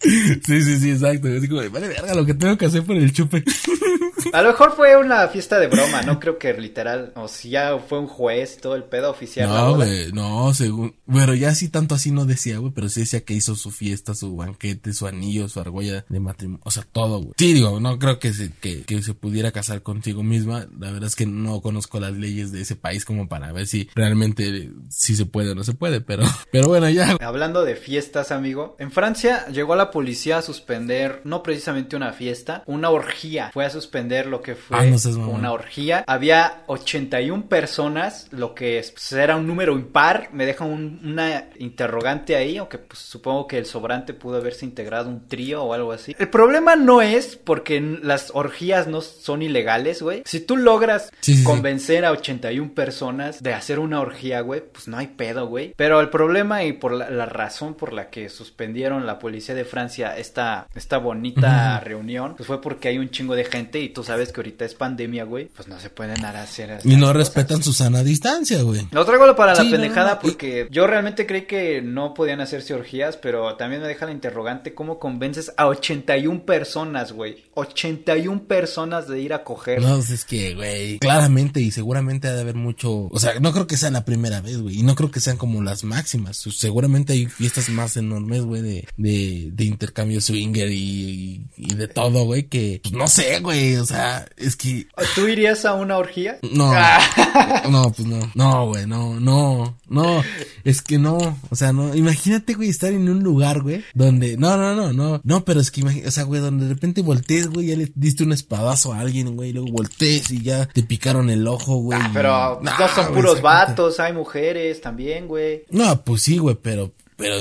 [0.03, 1.29] Sí, sí, sí, exacto.
[1.29, 3.41] Así como, vale, verga, lo que tengo que hacer por el chupe.
[4.31, 7.77] A lo mejor fue una fiesta de broma, no creo que literal, o si ya
[7.79, 9.49] fue un juez, todo el pedo oficial.
[9.49, 10.95] No, güey, no, según.
[11.05, 14.15] Bueno, ya así tanto así no decía, güey, pero sí decía que hizo su fiesta,
[14.15, 17.33] su banquete, su anillo, su argolla de matrimonio, o sea, todo, güey.
[17.37, 20.67] Sí, digo, no creo que se, que, que se pudiera casar contigo misma.
[20.79, 23.89] La verdad es que no conozco las leyes de ese país como para ver si
[23.95, 27.17] realmente si se puede o no se puede, pero, pero bueno, ya.
[27.21, 32.63] Hablando de fiestas, amigo, en Francia llegó la policía a suspender, no precisamente una fiesta,
[32.65, 33.51] una orgía.
[33.53, 35.35] Fue a suspender lo que fue Ah, no seas mamón.
[35.39, 36.03] una orgía.
[36.07, 40.29] Había 81 personas, lo que es- pues, era un número impar.
[40.33, 45.09] Me deja un- una interrogante ahí, aunque pues, supongo que el sobrante pudo haberse integrado
[45.09, 46.15] un trío o algo así.
[46.19, 50.23] El problema no es porque las orgías no son ilegales, güey.
[50.25, 51.43] Si tú logras Sí, sí, sí.
[51.43, 55.73] convencer a 81 personas de hacer una orgía, güey, pues no hay pedo, güey.
[55.75, 59.65] Pero el problema y por la, la razón por la que suspendieron la policía de
[59.65, 64.02] Francia esta, esta bonita reunión, pues fue porque hay un chingo de gente y tú
[64.03, 67.15] sabes que ahorita es pandemia, güey, pues no se pueden hacer Y no cosas.
[67.17, 68.87] respetan su sana distancia, güey.
[68.91, 72.13] Lo traigo para Sí, la no, pendejada no, y- porque yo realmente creí que no
[72.13, 77.43] podían hacerse orgías, pero también me deja la interrogante cómo convences a 81 personas, güey.
[77.55, 79.81] 81 personas de ir a coger.
[79.81, 83.51] No, pues es que, güey, claramente y seguramente ha de haber mucho, o sea, no
[83.53, 86.37] creo que sea la primera vez, güey, y no creo que sean como las máximas,
[86.37, 92.23] seguramente hay fiestas más enormes, güey, de, de, de intercambio swinger y, y de todo,
[92.25, 93.92] güey, que, pues no sé, güey, o sea,
[94.37, 96.37] es que, ¿Tú irías a una orgía?
[96.51, 97.63] no, Ah.
[97.69, 100.23] no, pues no, no, güey, no, no, no,
[100.63, 101.17] es que no,
[101.49, 105.21] o sea, no, imagínate, güey, estar en un lugar, güey, donde, no, no, no, no,
[105.23, 107.91] no, pero es que, imagi- o sea, güey, donde de repente voltees, güey, ya le
[107.95, 111.75] diste un espadazo a alguien, güey, y luego voltees y ya te picaron el ojo,
[111.77, 111.99] güey.
[112.01, 115.63] Ah, pero no son güey, puros vatos, hay mujeres también, güey.
[115.69, 117.35] No, pues sí, güey, pero, pero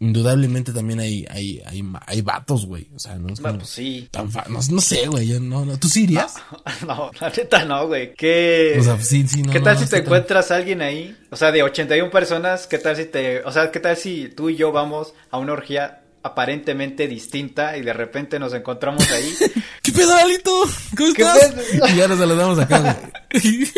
[0.00, 4.08] indudablemente también hay, hay, hay, hay vatos, güey, o sea, no es Bueno, pues sí.
[4.10, 6.34] tan fa- no, no sé, güey, yo no, no, ¿tú sí irías?
[6.86, 8.12] No, la neta no, güey.
[8.14, 10.82] ¿Qué, O sea, sí, sí, no, ¿qué no, tal no si te encuentras a alguien
[10.82, 11.16] ahí?
[11.30, 13.42] O sea, de 81 personas, ¿qué tal si te...
[13.44, 17.82] O sea, ¿qué tal si tú y yo vamos a una orgía aparentemente distinta y
[17.82, 19.32] de repente nos encontramos ahí?
[19.82, 20.50] ¿Qué pedo, Alito?
[20.96, 21.54] ¿Cómo ¿Qué estás?
[21.92, 22.94] Y ya nos saludamos acá, güey.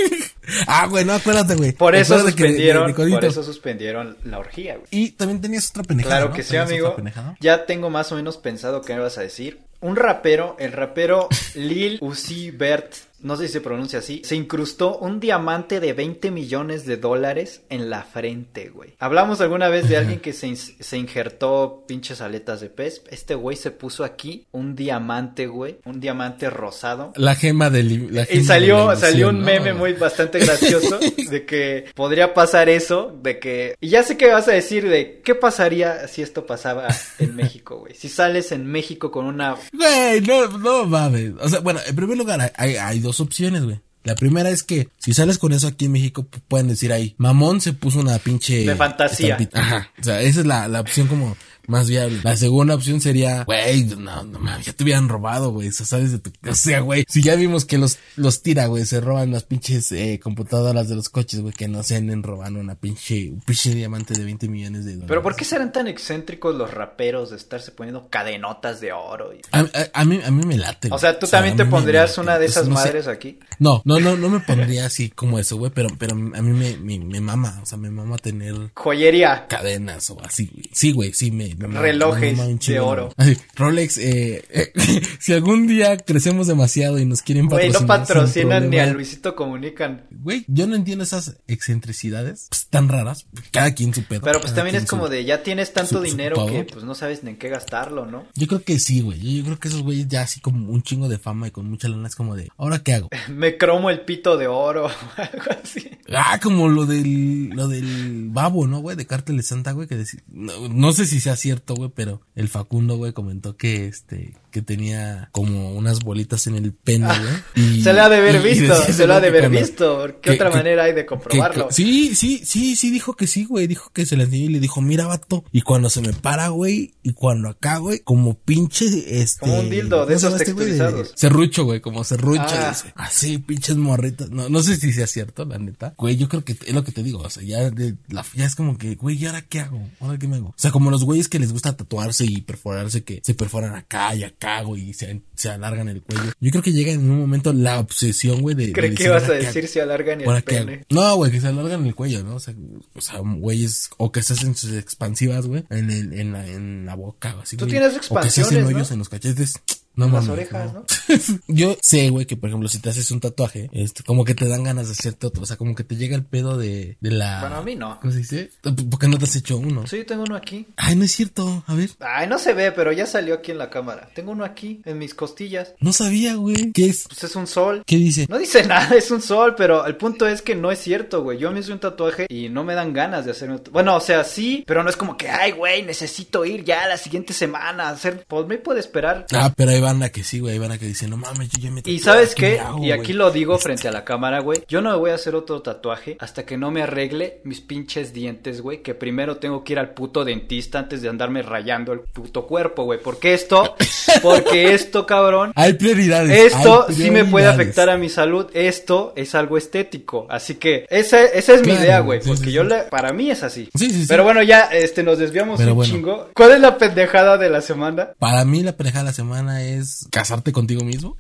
[0.67, 1.73] ah, güey, no, acuérdate, güey.
[1.73, 4.87] Por eso Acuérdate que de- de- suspendieron, por eso suspendieron la orgía, güey.
[4.91, 6.37] Y también tenías otra pendejada, Claro ¿no?
[6.37, 6.97] que sí, ¿Tenías amigo.
[7.41, 9.61] Ya tengo más o menos pensado qué me vas a decir.
[9.81, 14.99] Un rapero, el rapero Lil Uzi Vert, no sé si se pronuncia así, se incrustó
[14.99, 18.95] un diamante de 20 millones de dólares en la frente, güey.
[18.99, 23.03] Hablamos alguna vez de alguien que se, se injertó pinches aletas de pez.
[23.11, 27.13] Este güey se puso aquí un diamante, güey, un diamante rosado.
[27.17, 28.15] La gema del...
[28.15, 29.79] la Y de salió, salió un meme ¿no?
[29.79, 30.99] muy bastante gracioso
[31.31, 33.77] de que podría pasar eso, de que...
[33.81, 37.79] Y ya sé que vas a decir de qué pasaría si esto pasaba en México,
[37.79, 37.95] güey.
[37.95, 39.57] Si sales en México con una...
[39.73, 41.33] Güey, no, no mames.
[41.41, 43.81] O sea, bueno, en primer lugar, hay, hay dos opciones, güey.
[44.05, 47.17] La primera es que si sales con eso aquí en México, pu- pueden decir ahí,
[47.19, 48.65] mamón se puso una pinche...
[48.65, 49.31] De fantasía.
[49.35, 49.61] estampita.
[49.61, 49.91] Ajá.
[50.01, 51.37] O sea, esa es la, la opción como
[51.69, 52.21] más viable.
[52.23, 55.69] La segunda opción sería, güey, no, no mames, ya te hubieran robado, güey.
[55.69, 56.33] O sea, sales de tu...
[56.49, 59.91] O sea, güey, si ya vimos que los, los tira, güey, se roban las pinches
[59.93, 63.75] eh, computadoras de los coches, güey, que no se anden robando una pinche, un pinche
[63.75, 65.09] diamante de 20 millones de dólares.
[65.09, 69.33] Pero ¿por qué serán tan excéntricos los raperos de estarse poniendo cadenotas de oro?
[69.35, 69.67] y- A, a-
[70.01, 70.89] a mí, a mí me late.
[70.93, 72.89] O sea, tú a también te pondrías una de esas Entonces, no sé.
[72.89, 73.39] madres aquí.
[73.59, 76.77] No, no, no, no me pondría así como eso, güey, pero, pero a mí me,
[76.77, 79.47] me, me mama, o sea, me mama tener Joyería.
[79.49, 80.71] cadenas o así, güey.
[80.73, 83.13] Sí, güey, sí, me, Relojes de oro.
[83.17, 83.31] güey.
[83.31, 84.73] Ay, Rolex, eh, eh,
[85.21, 87.73] si algún día crecemos demasiado y nos quieren Güey, patrocinar.
[87.73, 90.07] no sin patrocinan ni a Luisito Comunican.
[90.11, 93.27] Güey, yo no entiendo esas excentricidades pues, tan raras.
[93.51, 94.21] Cada quien su pedo.
[94.23, 96.95] Pero pues también es como su- de ya tienes tanto su- dinero que pues no
[96.95, 98.27] sabes ni en qué gastarlo, ¿no?
[98.35, 99.37] Yo creo que sí, güey.
[99.39, 101.89] Yo, creo que esos güeyes ya así como un chingo de fama y con mucha
[101.89, 103.09] lana es como de, ¿ahora qué hago?
[103.29, 105.91] Me cromo el pito de oro, algo así.
[106.13, 108.97] Ah, como lo del, lo del babo, ¿no, güey?
[108.97, 112.21] De Cártel de Santa, güey, que decía, no, no sé si sea cierto, güey, pero
[112.35, 117.07] el Facundo, güey, comentó que, este, que tenía como unas bolitas en el pene,
[117.55, 117.83] güey.
[117.83, 120.07] Se lo ha de haber y- visto, se lo ha de haber cuando- visto.
[120.07, 121.69] ¿Qué que- otra que- manera hay de comprobarlo?
[121.69, 123.67] que- sí, sí, sí, sí, dijo que sí, güey.
[123.69, 125.45] Dijo que se la enseñó y le dijo, mira, vato.
[125.53, 128.87] Y cuando se me para, güey, y cuando acá, güey, como pinche,
[129.21, 129.41] este.
[129.41, 131.13] Como un dildo de ¿cómo se esos este texturizados.
[131.15, 132.43] Serrucho, güey, como serrucho.
[132.49, 132.71] Ah.
[132.71, 132.93] dice.
[132.97, 134.31] Así, pinches morritas.
[134.31, 135.95] No, no sé si sea cierto, la neta.
[135.97, 137.21] Güey, yo creo que es lo que te digo.
[137.21, 139.81] O sea, ya, de, la, ya es como que, güey, ¿y ahora qué hago?
[140.01, 140.49] ¿Ahora qué me hago?
[140.49, 144.15] O sea, como los güeyes que les gusta tatuarse y perforarse, que se perforan acá
[144.15, 146.33] y acá, güey, y se, se alargan el cuello.
[146.41, 148.67] Yo creo que llega en un momento la obsesión, güey, de.
[148.69, 149.73] de Creí que ibas a "¿Ahora qué decir hago?
[149.73, 150.85] si alargan el pene.
[150.91, 152.37] No, güey, que se alargan el cuello, ¿no?
[152.37, 152.55] O sea,
[152.95, 156.87] o sea, güeyes, o que se hacen sus expansivas, güey, en, el, en, la, en
[156.87, 158.95] la boca, así, Tú tienes O que se hacen expansiones, hoyos ¿no?
[158.95, 159.55] en los cachetes.
[159.97, 160.81] No En las mames, orejas, no.
[160.81, 160.87] ¿no?
[161.49, 164.47] Yo sé, güey, que por ejemplo, si te haces un tatuaje, este, como que te
[164.47, 165.43] dan ganas de hacerte otro.
[165.43, 167.41] O sea, como que te llega el pedo de, de la.
[167.41, 167.99] Bueno, a mí no.
[168.01, 168.51] ¿Cómo se dice?
[168.63, 169.87] ¿Por qué no te has hecho uno?
[169.87, 170.67] Sí, tengo uno aquí.
[170.77, 171.65] Ay, no es cierto.
[171.67, 171.91] A ver.
[172.01, 174.11] Ay, no se ve, pero ya salió aquí en la cámara.
[174.15, 175.75] Tengo uno aquí, en mis costillas.
[175.81, 176.73] No sabía, güey.
[176.73, 177.07] ¿Qué es?
[177.09, 177.83] Pues es un sol.
[177.87, 178.27] ¿Qué dice?
[178.29, 181.39] No dice nada, es un sol, pero el punto es que no es cierto, güey.
[181.39, 183.73] Yo me hice un tatuaje y no me dan ganas de hacer un tatuaje.
[183.73, 186.99] Bueno, o sea, sí, pero no es como que, ay, güey, necesito ir ya la
[186.99, 188.25] siguiente semana a hacer.
[188.29, 189.27] Pues me puede esperar.
[189.33, 191.71] Ah, pero ahí banda que sí, güey, hay banda que dice, no mames, yo ya
[191.71, 194.91] me Y sabes qué, y aquí lo digo frente a la cámara, güey, yo no
[194.91, 198.83] me voy a hacer otro tatuaje hasta que no me arregle mis pinches dientes, güey,
[198.83, 202.83] que primero tengo que ir al puto dentista antes de andarme rayando el puto cuerpo,
[202.83, 203.77] güey, porque esto,
[204.23, 205.53] porque esto, cabrón.
[205.55, 206.53] Hay prioridades.
[206.53, 211.23] Esto sí me puede afectar a mi salud, esto es algo estético, así que esa,
[211.23, 213.69] esa es mi idea, güey, porque yo le, para mí es así.
[213.77, 214.07] Sí, sí, sí.
[214.09, 216.31] Pero bueno, ya, este, nos desviamos un chingo.
[216.35, 218.11] ¿Cuál es la pendejada de la semana?
[218.19, 219.76] Para mí la pendejada de la semana es
[220.11, 221.17] casarte contigo mismo.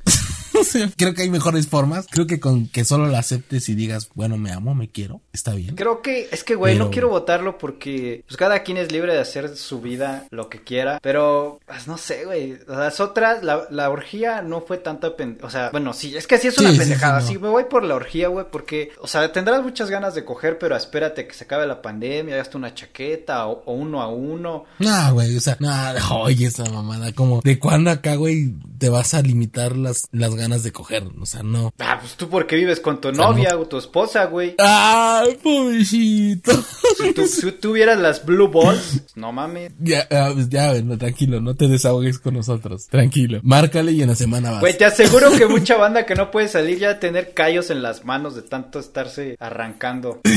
[0.96, 2.06] creo que hay mejores formas.
[2.10, 5.54] Creo que con que solo la aceptes y digas, bueno, me amo, me quiero, está
[5.54, 5.76] bien.
[5.76, 9.20] Creo que, es que, güey, no quiero votarlo porque, pues cada quien es libre de
[9.20, 12.58] hacer su vida lo que quiera, pero, pues no sé, güey.
[12.66, 16.48] Las otras, la, la orgía no fue tanta O sea, bueno, sí, es que sí
[16.48, 17.20] es una pendejada.
[17.20, 20.58] Sí, me voy por la orgía, güey, porque, o sea, tendrás muchas ganas de coger,
[20.58, 24.64] pero espérate que se acabe la pandemia, hasta una chaqueta o, uno a uno.
[24.78, 25.70] No, güey, o sea, no,
[26.22, 30.45] oye, esa mamada, como, ¿de cuándo acá, güey, te vas a limitar las, las ganas
[30.48, 31.72] de coger, o sea, no.
[31.78, 34.54] Ah, pues tú porque vives con tu novia o tu esposa, güey.
[34.58, 36.52] Ay, pobrecito.
[36.96, 39.72] Si tú, si tuvieras las blue balls, no mames.
[39.78, 43.40] Ya, ah, pues ya, bueno, tranquilo, no te desahogues con nosotros, tranquilo.
[43.42, 44.60] Márcale y en la semana vas.
[44.60, 47.82] Güey, te aseguro que mucha banda que no puede salir ya a tener callos en
[47.82, 50.20] las manos de tanto estarse arrancando.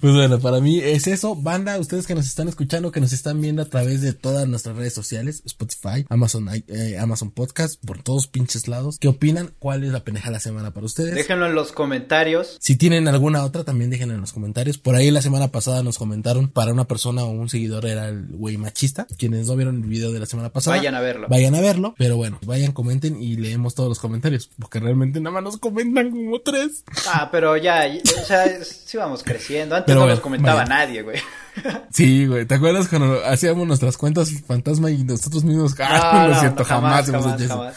[0.00, 1.36] Pues bueno, para mí es eso.
[1.36, 4.76] Banda, ustedes que nos están escuchando, que nos están viendo a través de todas nuestras
[4.76, 8.98] redes sociales, Spotify, Amazon, eh, Amazon Podcast, por todos pinches lados.
[8.98, 9.52] ¿Qué opinan?
[9.58, 11.14] ¿Cuál es la pendeja de la semana para ustedes?
[11.14, 12.56] Déjenlo en los comentarios.
[12.60, 14.78] Si tienen alguna otra, también déjenlo en los comentarios.
[14.78, 18.26] Por ahí la semana pasada nos comentaron para una persona o un seguidor era el
[18.28, 19.06] güey machista.
[19.18, 20.76] Quienes no vieron el video de la semana pasada.
[20.76, 21.26] Vayan a verlo.
[21.28, 21.94] Vayan a verlo.
[21.98, 24.50] Pero bueno, vayan, comenten y leemos todos los comentarios.
[24.58, 26.84] Porque realmente nada más nos comentan como tres.
[27.06, 27.86] Ah, pero ya,
[28.20, 29.59] o sea, sí vamos creciendo.
[29.62, 31.18] Antes no nos comentaba nadie, güey.
[31.90, 32.46] Sí, güey.
[32.46, 35.74] ¿Te acuerdas cuando hacíamos nuestras cuentas fantasma y nosotros mismos?
[35.80, 37.74] Ah, no, lo siento, jamás, jamás, jamás,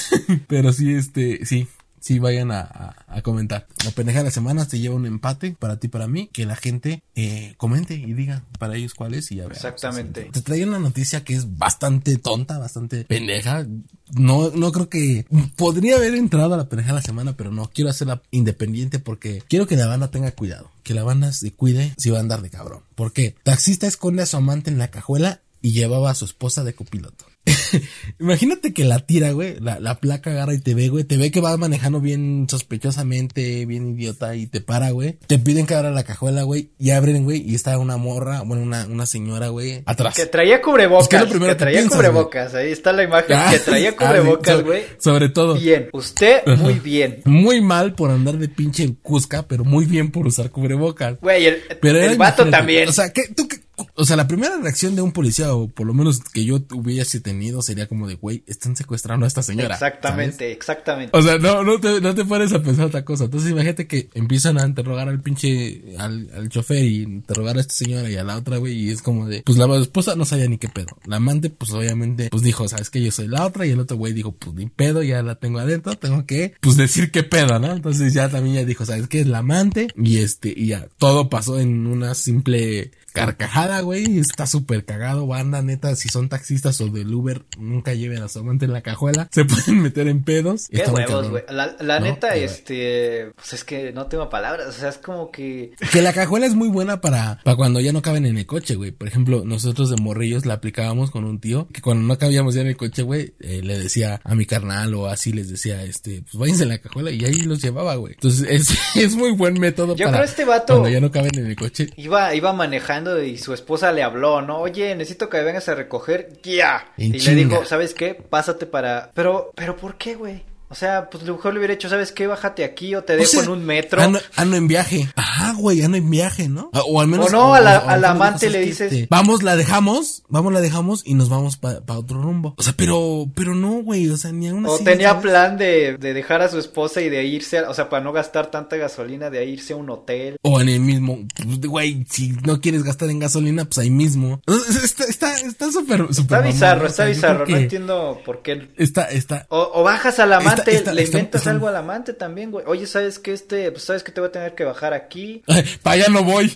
[0.46, 1.66] Pero sí, este, sí,
[2.06, 3.66] sí vayan a, comentar.
[3.84, 6.54] La pendeja de la semana se lleva un empate para ti, para mí, que la
[6.54, 10.28] gente eh, comente y diga para ellos cuál es y ya Exactamente.
[10.32, 13.66] Te traigo una noticia que es bastante tonta, bastante pendeja.
[14.12, 17.70] No, no creo que podría haber entrado a la pendeja de la semana, pero no
[17.74, 20.70] quiero hacerla independiente porque quiero que la banda tenga cuidado.
[20.84, 22.82] Que la banda se cuide si va a andar de cabrón.
[22.94, 23.34] ¿Por qué?
[23.42, 27.24] Taxista esconde a su amante en la cajuela y llevaba a su esposa de copiloto.
[28.20, 31.30] Imagínate que la tira, güey, la, la, placa agarra y te ve, güey, te ve
[31.30, 35.18] que vas manejando bien sospechosamente, bien idiota y te para, güey.
[35.26, 38.62] Te piden que abra la cajuela, güey, y abren, güey, y está una morra, bueno,
[38.62, 40.14] una, una señora, güey, atrás.
[40.14, 41.08] Que traía cubrebocas.
[41.08, 44.82] que, que traía cubrebocas, ahí está la imagen, ah, que traía ah, cubrebocas, güey.
[44.98, 45.54] sobre, todo.
[45.54, 47.22] Bien, usted muy bien.
[47.24, 51.18] Muy mal por andar de pinche Cusca, pero muy bien por usar cubrebocas.
[51.20, 52.88] Güey, el, pero el vato también.
[52.88, 55.86] O sea, ¿qué, tú, qué, o sea, la primera reacción de un policía, o por
[55.86, 59.74] lo menos que yo hubiese tenido, sería como de, güey, están secuestrando a esta señora.
[59.74, 61.16] Exactamente, exactamente.
[61.16, 63.24] O sea, no, no te, no te pones a pensar otra cosa.
[63.24, 67.74] Entonces imagínate que empiezan a interrogar al pinche, al, al chofer y interrogar a esta
[67.74, 70.48] señora y a la otra, güey, y es como de, pues la esposa no sabía
[70.48, 70.96] ni qué pedo.
[71.06, 73.96] La amante, pues obviamente, pues dijo, sabes que yo soy la otra, y el otro
[73.96, 77.58] güey dijo, pues ni pedo, ya la tengo adentro, tengo que, pues decir qué pedo,
[77.58, 77.72] ¿no?
[77.72, 81.28] Entonces ya también ya dijo, sabes que es la amante, y este, y ya, todo
[81.28, 84.18] pasó en una simple carcajada, güey.
[84.18, 85.94] Está súper cagado, banda, neta.
[85.96, 89.28] Si son taxistas o del Uber, nunca lleven a su amante en la cajuela.
[89.32, 90.68] Se pueden meter en pedos.
[90.70, 91.44] Qué huevos, güey.
[91.48, 94.68] La, neta, este, pues es que no tengo palabras.
[94.68, 95.72] O sea, es como que.
[95.92, 98.74] Que la cajuela es muy buena para, para cuando ya no caben en el coche,
[98.74, 98.90] güey.
[98.90, 102.60] Por ejemplo, nosotros de morrillos la aplicábamos con un tío que cuando no cabíamos ya
[102.60, 106.22] en el coche, güey, eh, le decía a mi carnal o así les decía, este,
[106.22, 108.14] pues váyanse en la cajuela y ahí los llevaba, güey.
[108.14, 111.38] Entonces, es, es muy buen método Yo para creo este vato cuando ya no caben
[111.38, 111.88] en el coche.
[111.96, 114.58] Iba, iba manejando y su esposa le habló, ¿no?
[114.58, 116.40] Oye, necesito que vengas a recoger.
[116.42, 116.92] Ya.
[116.96, 118.14] Y le dijo, ¿sabes qué?
[118.14, 119.10] Pásate para...
[119.14, 120.44] Pero, pero ¿por qué, güey?
[120.76, 122.26] O sea, pues lo mejor le hubiera hecho, ¿sabes qué?
[122.26, 124.02] Bájate aquí o te dejo en un metro.
[124.02, 125.08] Ando, en viaje.
[125.16, 126.68] Ah, güey, ando en viaje, ¿no?
[126.74, 127.28] Ah, o al menos.
[127.28, 129.08] O no, a la, a la amante le dices.
[129.08, 132.54] vamos, la dejamos, vamos, la dejamos y nos vamos para otro rumbo.
[132.58, 134.82] O sea, pero, pero no, güey, o sea, ni aún así.
[134.82, 138.04] O tenía plan de, de dejar a su esposa y de irse, o sea, para
[138.04, 140.36] no gastar tanta gasolina, de irse a un hotel.
[140.42, 141.20] O en el mismo,
[141.66, 144.42] güey, si no quieres gastar en gasolina, pues ahí mismo.
[144.84, 148.68] Está, está, está súper, Está bizarro, está bizarro, no entiendo por qué.
[148.76, 149.46] Está, está.
[149.48, 152.50] O, o bajas a la amante está- le está- inventas está- algo al amante también,
[152.50, 152.64] güey.
[152.66, 155.42] Oye, ¿sabes que este, pues sabes que te voy a tener que bajar aquí?
[155.82, 156.54] para allá no voy.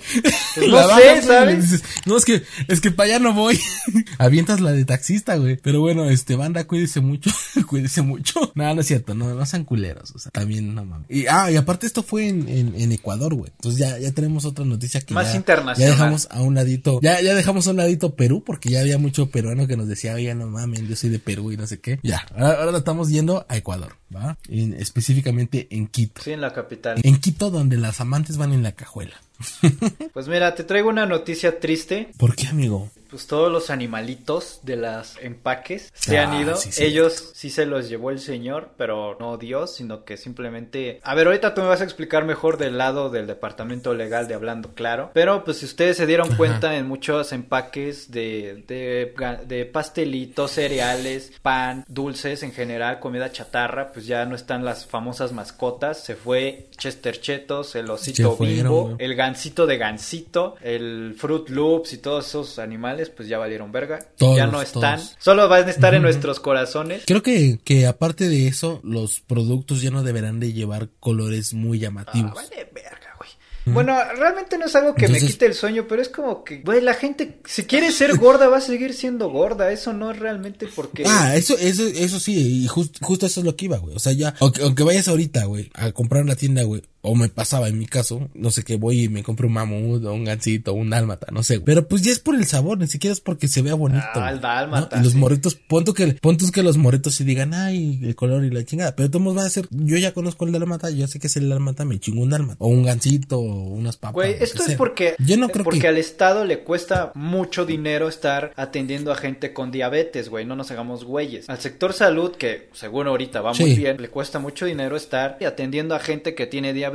[0.55, 1.63] Pues no bajas, sé, ¿sabes?
[1.71, 3.59] dices, no, es que, es que para allá no voy.
[4.19, 5.57] Avientas la de taxista, güey.
[5.57, 7.31] Pero bueno, este, banda, cuídese mucho,
[7.69, 8.53] cuídese mucho.
[8.55, 11.07] No, no es cierto, no, no sean culeros, o sea, también, no mames.
[11.11, 13.51] Y, ah, y aparte esto fue en, en, en Ecuador, güey.
[13.57, 15.77] Entonces ya, ya tenemos otra noticia que Más ya, internacional.
[15.79, 18.99] ya dejamos a un ladito, ya, ya dejamos a un ladito Perú, porque ya había
[18.99, 21.81] mucho peruano que nos decía, oye, no mames, yo soy de Perú y no sé
[21.81, 22.01] qué.
[22.03, 24.37] Ya, ahora, ahora estamos yendo a Ecuador, ¿va?
[24.49, 26.23] En- específicamente en Quito.
[26.23, 27.01] Sí, en la capital.
[27.03, 29.21] En Quito, donde las amantes van en la cajuela.
[30.13, 32.09] Pues mira, te traigo una noticia triste.
[32.19, 32.91] ¿Por qué, amigo?
[33.11, 36.57] Pues todos los animalitos de las empaques se Ah, han ido.
[36.57, 36.85] sí, sí.
[36.85, 41.01] Ellos sí se los llevó el señor, pero no Dios, sino que simplemente...
[41.03, 44.35] A ver, ahorita tú me vas a explicar mejor del lado del departamento legal de
[44.35, 45.11] Hablando Claro.
[45.13, 46.37] Pero pues si ustedes se dieron Ajá.
[46.37, 54.07] cuenta en muchos empaques de, de, pastelitos, cereales, pan, dulces en general, comida chatarra, pues
[54.07, 56.05] ya no están las famosas mascotas.
[56.05, 61.99] Se fue Chester Chetos, el osito bimbo, el gansito de gansito, el Fruit Loops y
[61.99, 63.99] todos esos animales, pues ya valieron verga.
[64.17, 64.97] Todos, ya no están.
[64.99, 65.17] todos.
[65.19, 67.03] Solo van a estar en nuestros corazones.
[67.07, 71.79] Creo que, que aparte de eso, los productos ya no deberán de llevar colores muy
[71.79, 72.35] Ah, llamativos.
[72.35, 73.31] vale verga, güey.
[73.67, 76.59] Bueno, realmente no es algo que Entonces- me quite el sueño, pero es como que,
[76.63, 79.71] güey, la gente, si quiere ser gorda, va a seguir siendo gorda.
[79.71, 81.05] Eso no es realmente porque.
[81.07, 83.95] Ah, eso, eso, eso sí, y jus- justo eso es lo que iba, güey.
[83.95, 87.15] O sea, ya, aunque, aunque vayas ahorita, güey, a comprar en la tienda, güey, o
[87.15, 90.13] me pasaba en mi caso, no sé qué, voy y me compro un mamut, o
[90.13, 91.65] un gansito, o un dálmata, no sé, güey.
[91.65, 94.05] Pero pues ya es por el sabor, ni siquiera es porque se vea bonito.
[94.05, 95.01] Ah, güey, el dálmata, ¿no?
[95.01, 95.19] Y los sí.
[95.19, 98.95] morritos, punto que, punto que los morritos se digan, ay, el color y la chingada.
[98.97, 101.49] Pero todos van a ser, yo ya conozco el dálmata, yo sé que es el
[101.49, 102.57] dálmata, me chingo un dálmata.
[102.59, 104.15] O un gansito, o unas papas.
[104.15, 104.77] Güey, esto es sea.
[104.77, 105.89] porque, Yo no creo porque que.
[105.89, 110.71] al Estado le cuesta mucho dinero estar atendiendo a gente con diabetes, güey, no nos
[110.71, 111.49] hagamos güeyes.
[111.49, 115.95] Al sector salud, que seguro ahorita va muy bien, le cuesta mucho dinero estar atendiendo
[115.95, 116.90] a gente que tiene diabetes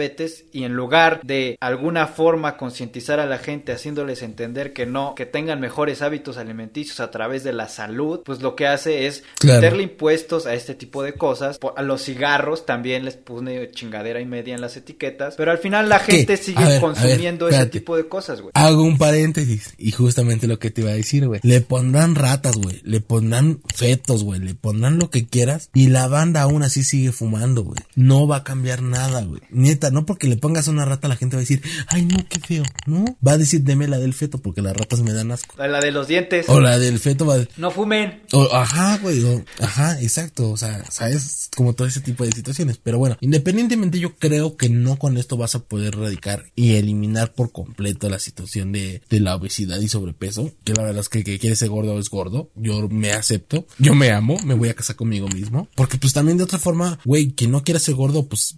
[0.52, 5.26] y en lugar de alguna forma concientizar a la gente haciéndoles entender que no, que
[5.26, 9.62] tengan mejores hábitos alimenticios a través de la salud, pues lo que hace es Claro.
[9.62, 11.60] meterle impuestos a este tipo de cosas.
[11.76, 15.90] A los cigarros también les pone chingadera y media en las etiquetas, pero al final
[15.90, 16.18] la ¿Qué?
[16.18, 18.52] gente sigue ver, ver, consumiendo ese tipo de cosas, güey.
[18.54, 21.40] Hago un paréntesis y justamente lo que te iba a decir, güey.
[21.44, 22.82] Le pondrán ratas, güey.
[22.84, 24.40] Le pondrán fetos, güey.
[24.40, 27.80] Le pondrán lo que quieras y la banda aún así sigue fumando, güey.
[27.96, 29.42] No va a cambiar nada, güey.
[29.50, 32.40] Neta, no porque le pongas una rata la gente va a decir, ay no, qué
[32.40, 32.64] feo.
[32.86, 35.56] No, va a decir, deme la del feto porque las ratas me dan asco.
[35.58, 36.46] La de los dientes.
[36.50, 38.22] O la del feto va a No fumen.
[38.34, 42.78] o, ajá, güey, o- ajá, exacto, o sea, sabes, como todo ese tipo de situaciones.
[42.82, 47.34] Pero bueno, independientemente yo creo que no con esto vas a poder erradicar y eliminar
[47.34, 51.20] por completo la situación de, de la obesidad y sobrepeso, que la verdad es que
[51.20, 54.70] el que quiere ser gordo es gordo, yo me acepto, yo me amo, me voy
[54.70, 57.96] a casar conmigo mismo, porque pues también de otra forma, güey, quien no quiera ser
[57.96, 58.56] gordo, pues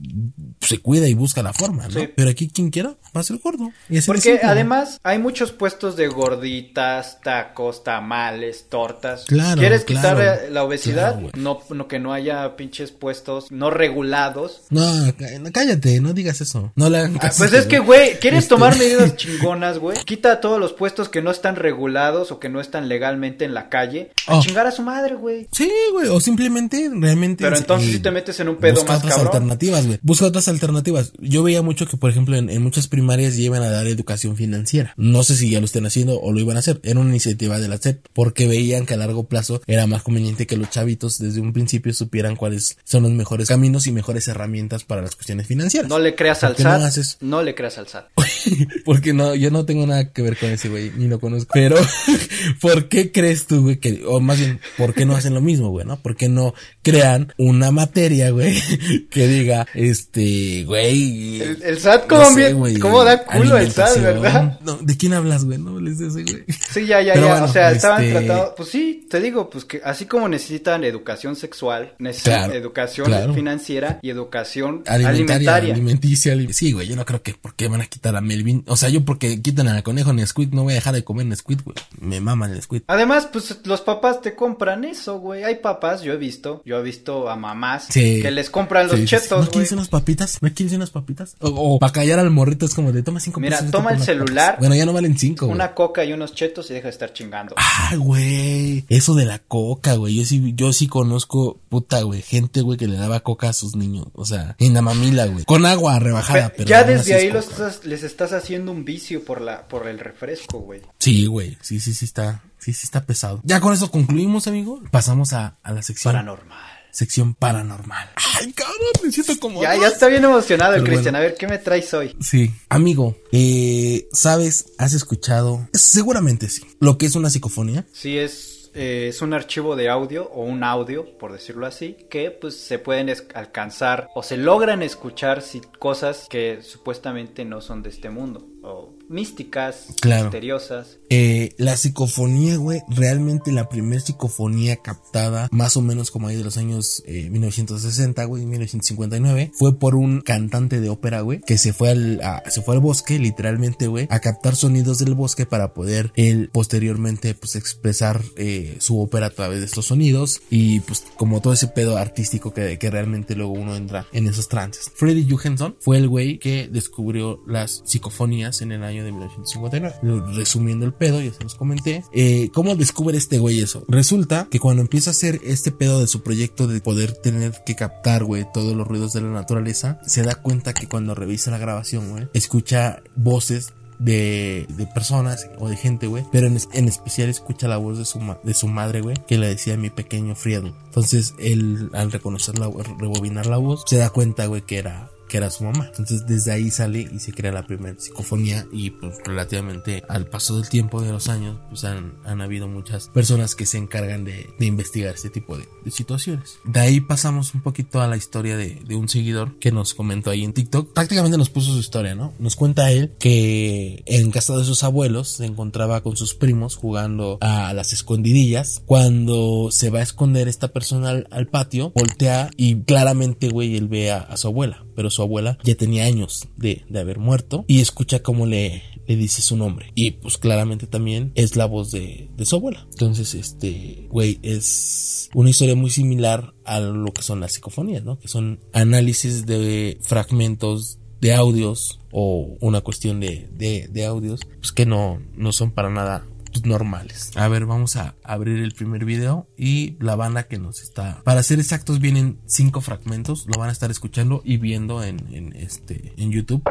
[0.62, 2.00] se cuida y busca la forma, ¿no?
[2.00, 2.10] Sí.
[2.16, 3.72] Pero aquí quien quiera va a ser gordo.
[3.90, 9.26] Y Porque además hay muchos puestos de gorditas, tacos, tamales, tortas.
[9.28, 11.20] Claro, ¿Quieres claro, quitar la obesidad?
[11.20, 14.62] claro, no, no que no haya pinches puestos no regulados.
[14.70, 14.82] No,
[15.18, 16.72] cá- no, cállate, no digas eso.
[16.76, 17.32] No hagan Ah.
[17.38, 19.98] Pues es que, güey, ¿quieres Este- tomar medidas chingonas, güey?
[20.06, 23.70] Quita todos los puestos que no están regulados o que no están legalmente en la
[23.70, 24.12] calle.
[24.28, 24.42] A Oh.
[24.42, 25.48] chingar a su madre, güey.
[25.52, 27.44] Sí, güey, o simplemente realmente.
[27.44, 29.28] Pero entonces eh, sí te metes en un pedo busca más otras cabrón.
[29.34, 30.00] alternativas, güey.
[30.02, 31.07] Busca otras alternativas.
[31.20, 34.94] Yo veía mucho que, por ejemplo, en, en muchas primarias llevan a dar educación financiera.
[34.98, 36.80] No sé si ya lo estén haciendo o lo iban a hacer.
[36.84, 40.48] Era una iniciativa de la SEP porque veían que a largo plazo era más conveniente
[40.48, 44.84] que los chavitos desde un principio supieran cuáles son los mejores caminos y mejores herramientas
[44.84, 45.90] para las cuestiones financieras.
[45.90, 46.82] No le creas ¿Por al no SAT.
[46.84, 48.06] haces- No le creas al SAT.
[48.86, 51.52] Porque no, yo no tengo nada que ver con ese güey, ni lo conozco.
[51.54, 51.76] Pero,
[52.62, 55.70] ¿por qué crees tú, güey, que, o más bien, ¿por qué no hacen lo mismo,
[55.70, 56.02] güey, no?
[56.02, 56.54] ¿Por qué no
[56.84, 58.58] crean una materia, güey,
[59.10, 60.97] que diga, este, güey.
[61.42, 64.02] El, el SAT, no como sé, güey, cómo da culo el SAT.
[64.02, 64.60] ¿verdad?
[64.62, 65.58] No, ¿de quién hablas, güey?
[65.58, 66.46] No de ese, güey.
[66.72, 67.32] Sí, ya, ya, Pero ya.
[67.34, 68.54] bueno, o sea, estaban este- tratados.
[68.58, 73.34] Pues sí, te digo, pues que así como necesitan educación sexual, necesitan Claro, educación claro.
[73.34, 75.74] financiera y educación Alimentaria, alimentaria.
[75.74, 76.34] alimenticia.
[76.34, 78.64] alim- Sí, güey, yo no creo que por qué van a quitar a Melvin.
[78.68, 81.64] O sea, yo porque quitan al conejo Nesquik, no voy a dejar de comer Nesquik,
[81.64, 81.76] güey.
[82.00, 82.84] Me maman el Nesquik.
[82.88, 85.44] Además, pues los papás te compran eso, güey.
[85.44, 88.22] Hay papás, yo he visto, yo he visto a mamás Sí.
[88.22, 89.16] que les compran los Sí, sí, sí.
[89.16, 89.50] chetos, ¿No güey.
[89.52, 90.38] quieres unas papitas?
[90.42, 91.36] ¿No quieres unas papitas?
[91.40, 94.02] O, o para callar al morrito es como de toma cinco Mira, pesos, toma el
[94.02, 94.60] celular, papas.
[94.60, 95.48] Bueno, ya no valen cinco.
[95.48, 97.56] Una coca y unos chetos y deja de estar chingando.
[97.58, 98.86] Ah, güey.
[98.90, 100.16] Eso de la coca, güey.
[100.16, 102.22] Yo sí, yo sí conozco, puta, güey.
[102.22, 104.08] Gente, güey, que le daba coca a sus niños.
[104.14, 105.46] O sea, en la mamila, güey.
[105.46, 106.70] Con agua rebajada, Pe- pero.
[106.70, 110.00] ya desde es ahí los estás- les estás haciendo un vicio por la por el
[110.00, 110.82] refresco, güey.
[111.00, 111.58] Sí, güey.
[111.62, 112.44] Sí, sí, sí está.
[112.58, 113.40] Sí, sí está pesado.
[113.44, 114.82] Ya con eso concluimos, amigo.
[114.92, 116.14] Pasamos a, a la sección.
[116.14, 116.77] Paranormal.
[116.98, 118.10] Sección paranormal.
[118.16, 119.62] Ay, cabrón, me siento como...
[119.62, 121.16] Ya, ya está bien emocionado el Cristian.
[121.16, 122.16] A ver, ¿qué me traes hoy?
[122.20, 122.52] Sí.
[122.70, 124.74] Amigo, eh, ¿sabes?
[124.80, 125.70] ¿Has escuchado?
[125.74, 126.64] Seguramente sí.
[126.80, 127.86] ¿Lo que es una psicofonía?
[127.94, 132.32] Sí, es eh, es un archivo de audio o un audio, por decirlo así, que
[132.32, 137.90] pues se pueden alcanzar o se logran escuchar si, cosas que supuestamente no son de
[137.90, 141.00] este mundo o místicas, misteriosas.
[141.10, 146.44] Eh, la psicofonía, güey, realmente la primera psicofonía captada, más o menos como ahí de
[146.44, 151.74] los años 1960, eh, güey, 1959, fue por un cantante de ópera, güey, que se
[151.74, 156.12] fue al, se fue al bosque, literalmente, güey, a captar sonidos del bosque para poder
[156.16, 161.42] él posteriormente, pues, expresar eh, su ópera a través de estos sonidos y, pues, como
[161.42, 164.92] todo ese pedo artístico que, que realmente luego uno entra en esos trances.
[164.94, 170.34] Freddy Johansson fue el güey que descubrió las psicofonías en el año de 1959.
[170.34, 172.04] Resumiendo el pedo, ya se los comenté.
[172.14, 173.84] Eh, ¿Cómo descubre este güey eso?
[173.88, 177.76] Resulta que cuando empieza a hacer este pedo de su proyecto de poder tener que
[177.76, 181.58] captar, güey, todos los ruidos de la naturaleza, se da cuenta que cuando revisa la
[181.58, 186.26] grabación, güey, escucha voces de, de, personas o de gente, güey.
[186.32, 189.48] Pero en, en, especial escucha la voz de su, de su madre, güey, que le
[189.48, 190.76] decía a mi pequeño Friedman.
[190.86, 192.70] Entonces, él, al reconocer la,
[193.00, 195.88] rebobinar la voz, se da cuenta, güey, que era que era su mamá.
[195.88, 200.56] Entonces desde ahí sale y se crea la primera psicofonía y pues relativamente al paso
[200.58, 204.50] del tiempo de los años pues han, han habido muchas personas que se encargan de,
[204.58, 206.60] de investigar este tipo de, de, situaciones.
[206.66, 210.30] De ahí pasamos un poquito a la historia de, de, un seguidor que nos comentó
[210.30, 210.94] ahí en TikTok.
[210.94, 212.34] Prácticamente nos puso su historia, ¿no?
[212.40, 217.38] Nos cuenta él que en casa de sus abuelos se encontraba con sus primos jugando
[217.42, 218.82] a las escondidillas.
[218.86, 223.88] Cuando se va a esconder esta persona al, al patio, voltea y claramente, güey, él
[223.88, 227.66] ve a, a su abuela pero su abuela ya tenía años de, de haber muerto
[227.68, 229.92] y escucha cómo le, le dice su nombre.
[229.96, 232.86] Y pues claramente también es la voz de, de su abuela.
[232.92, 238.20] Entonces, este, güey, es una historia muy similar a lo que son las psicofonías, ¿no?
[238.20, 244.72] Que son análisis de fragmentos de audios o una cuestión de, de, de audios, pues
[244.72, 246.28] que no, no son para nada
[246.66, 247.32] normales.
[247.36, 251.44] A ver, vamos a abrir el primer video y la banda que nos está, para
[251.44, 256.14] ser exactos, vienen cinco fragmentos, lo van a estar escuchando y viendo en, en este,
[256.18, 256.64] en YouTube.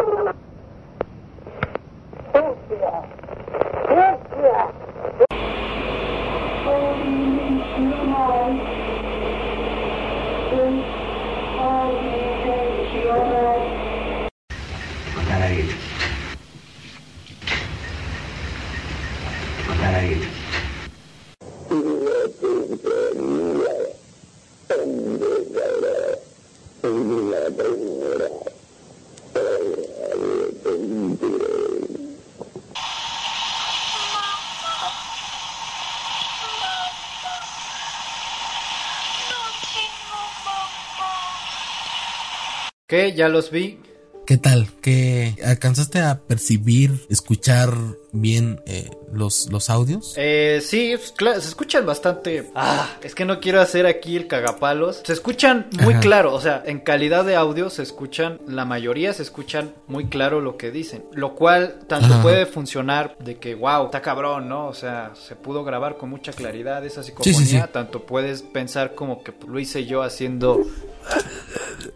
[42.88, 43.05] ¿Qué?
[43.16, 43.78] Ya los vi.
[44.26, 44.66] ¿Qué tal?
[44.82, 47.72] ¿Qué alcanzaste a percibir, escuchar
[48.12, 50.14] bien eh, los, los audios?
[50.16, 52.50] Eh, sí, pues, se escuchan bastante.
[52.54, 55.00] Ah, es que no quiero hacer aquí el cagapalos.
[55.06, 59.22] Se escuchan muy claro, o sea, en calidad de audio se escuchan, la mayoría se
[59.22, 61.04] escuchan muy claro lo que dicen.
[61.12, 64.66] Lo cual tanto puede funcionar de que, wow, está cabrón, ¿no?
[64.66, 67.68] O sea, se pudo grabar con mucha claridad esa psicofonía.
[67.68, 70.66] Tanto puedes pensar como que lo hice yo haciendo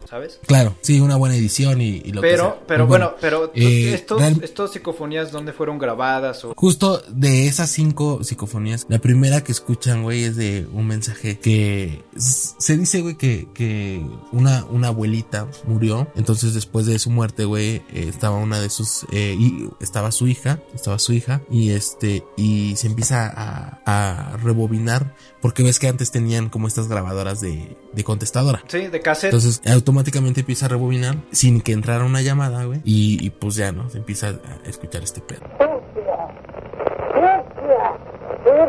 [0.09, 0.41] ¿sabes?
[0.47, 4.73] Claro, sí, una buena edición y, lo pero, que Pero bueno, pero eh, estos, estos
[4.73, 6.45] psicofonías, ¿dónde fueron grabadas?
[6.45, 6.55] O...
[6.57, 12.03] Justo de esas cinco psicofonías, la primera que escuchan, güey, es de un mensaje que
[12.17, 16.09] se dice, güey, que, que una, una abuelita murió.
[16.17, 20.29] Entonces, después de su muerte, güey, eh, estaba una de sus, eh, y estaba su
[20.29, 25.89] hija, estaba su hija, y este, y se empieza a, a rebobinar, porque ves que
[25.89, 28.63] antes tenían como estas grabadoras de, de contestadora.
[28.69, 29.33] Sí, de cassette.
[29.33, 29.61] Entonces,
[29.91, 32.81] automáticamente empieza a rebobinar sin que entrara una llamada, güey.
[32.85, 33.91] Y, pues ya, ¿no?
[33.91, 35.41] Se empieza a escuchar este pedo.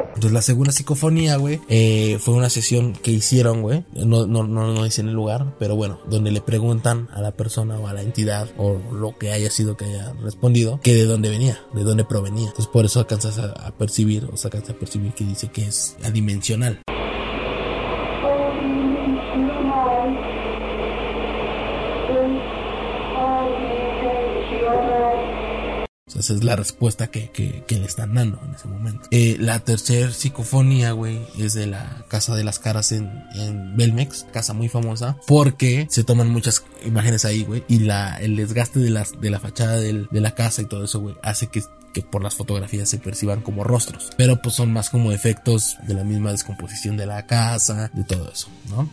[0.08, 3.86] Entonces la segunda psicofonía, güey, eh, fue una sesión que hicieron, güey.
[3.94, 7.32] No, no, no, no dice en el lugar, pero bueno, donde le preguntan a la
[7.32, 11.06] persona o a la entidad o lo que haya sido que haya respondido, que de
[11.06, 12.48] dónde venía, de dónde provenía.
[12.48, 16.82] Entonces por eso alcanzas a, percibir o sacas a percibir que dice que es adimensional.
[26.16, 29.08] Esa es la respuesta que, que, le están dando en ese momento.
[29.12, 34.26] Eh, la tercera psicofonía, güey, es de la Casa de las Caras en, en Belmex,
[34.32, 38.90] casa muy famosa, porque se toman muchas imágenes ahí, güey, y la, el desgaste de,
[38.90, 41.62] las, de la fachada de la casa y todo eso, güey, hace que
[41.94, 45.94] que por las fotografías se perciban como rostros, pero pues son más como efectos de
[45.94, 48.90] la misma descomposición de la casa, de todo eso, ¿no?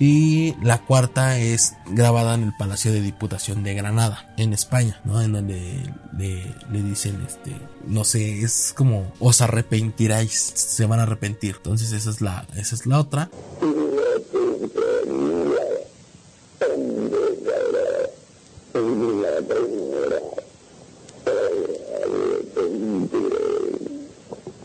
[0.00, 5.20] Y la cuarta es grabada en el Palacio de Diputación de Granada, en España, ¿no?
[5.20, 11.56] En donde le, dicen, este, no sé, es como, os arrepentiráis, se van a arrepentir.
[11.56, 13.28] Entonces esa es la, esa es la otra.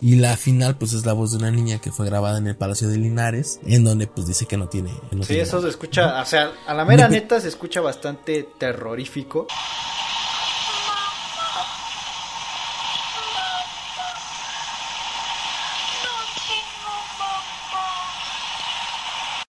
[0.03, 2.55] Y la final, pues es la voz de una niña que fue grabada en el
[2.55, 4.89] Palacio de Linares, en donde pues dice que no tiene.
[5.11, 5.67] que no Sí, tiene eso nada.
[5.67, 9.45] se escucha, o sea, a la mera neta se escucha bastante terrorífico.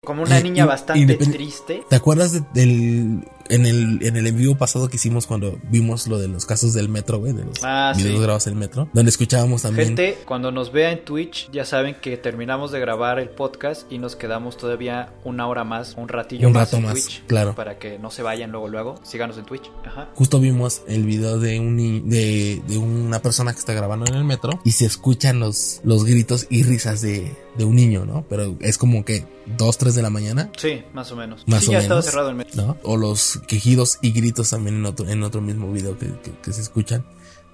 [0.06, 1.84] Como una niña bastante triste.
[1.90, 6.08] ¿Te acuerdas de- del en el en el en vivo pasado que hicimos cuando vimos
[6.08, 8.20] lo de los casos del metro, güey, de los Ah, videos sí.
[8.22, 11.96] grabados en el metro, donde escuchábamos también Gente, cuando nos vea en Twitch, ya saben
[12.02, 16.48] que terminamos de grabar el podcast y nos quedamos todavía una hora más, un ratillo
[16.48, 17.24] Un más rato en más, Twitch.
[17.28, 17.56] claro.
[17.56, 18.96] Para que no se vayan luego, luego.
[19.04, 19.70] Síganos en Twitch.
[19.86, 20.10] Ajá.
[20.16, 24.24] Justo vimos el video de un de, de una persona que está grabando en el
[24.24, 28.26] metro y se escuchan los, los gritos y risas de, de un niño, ¿no?
[28.30, 29.26] Pero es como que
[29.58, 31.44] dos, tres de la mañana, Sí, más o menos.
[31.48, 31.84] más sí, o ya menos.
[31.84, 32.62] estaba cerrado el metro.
[32.66, 32.78] ¿no?
[32.84, 36.54] O los quejidos y gritos también en otro, en otro mismo video que, que- que
[36.54, 37.06] se escuchan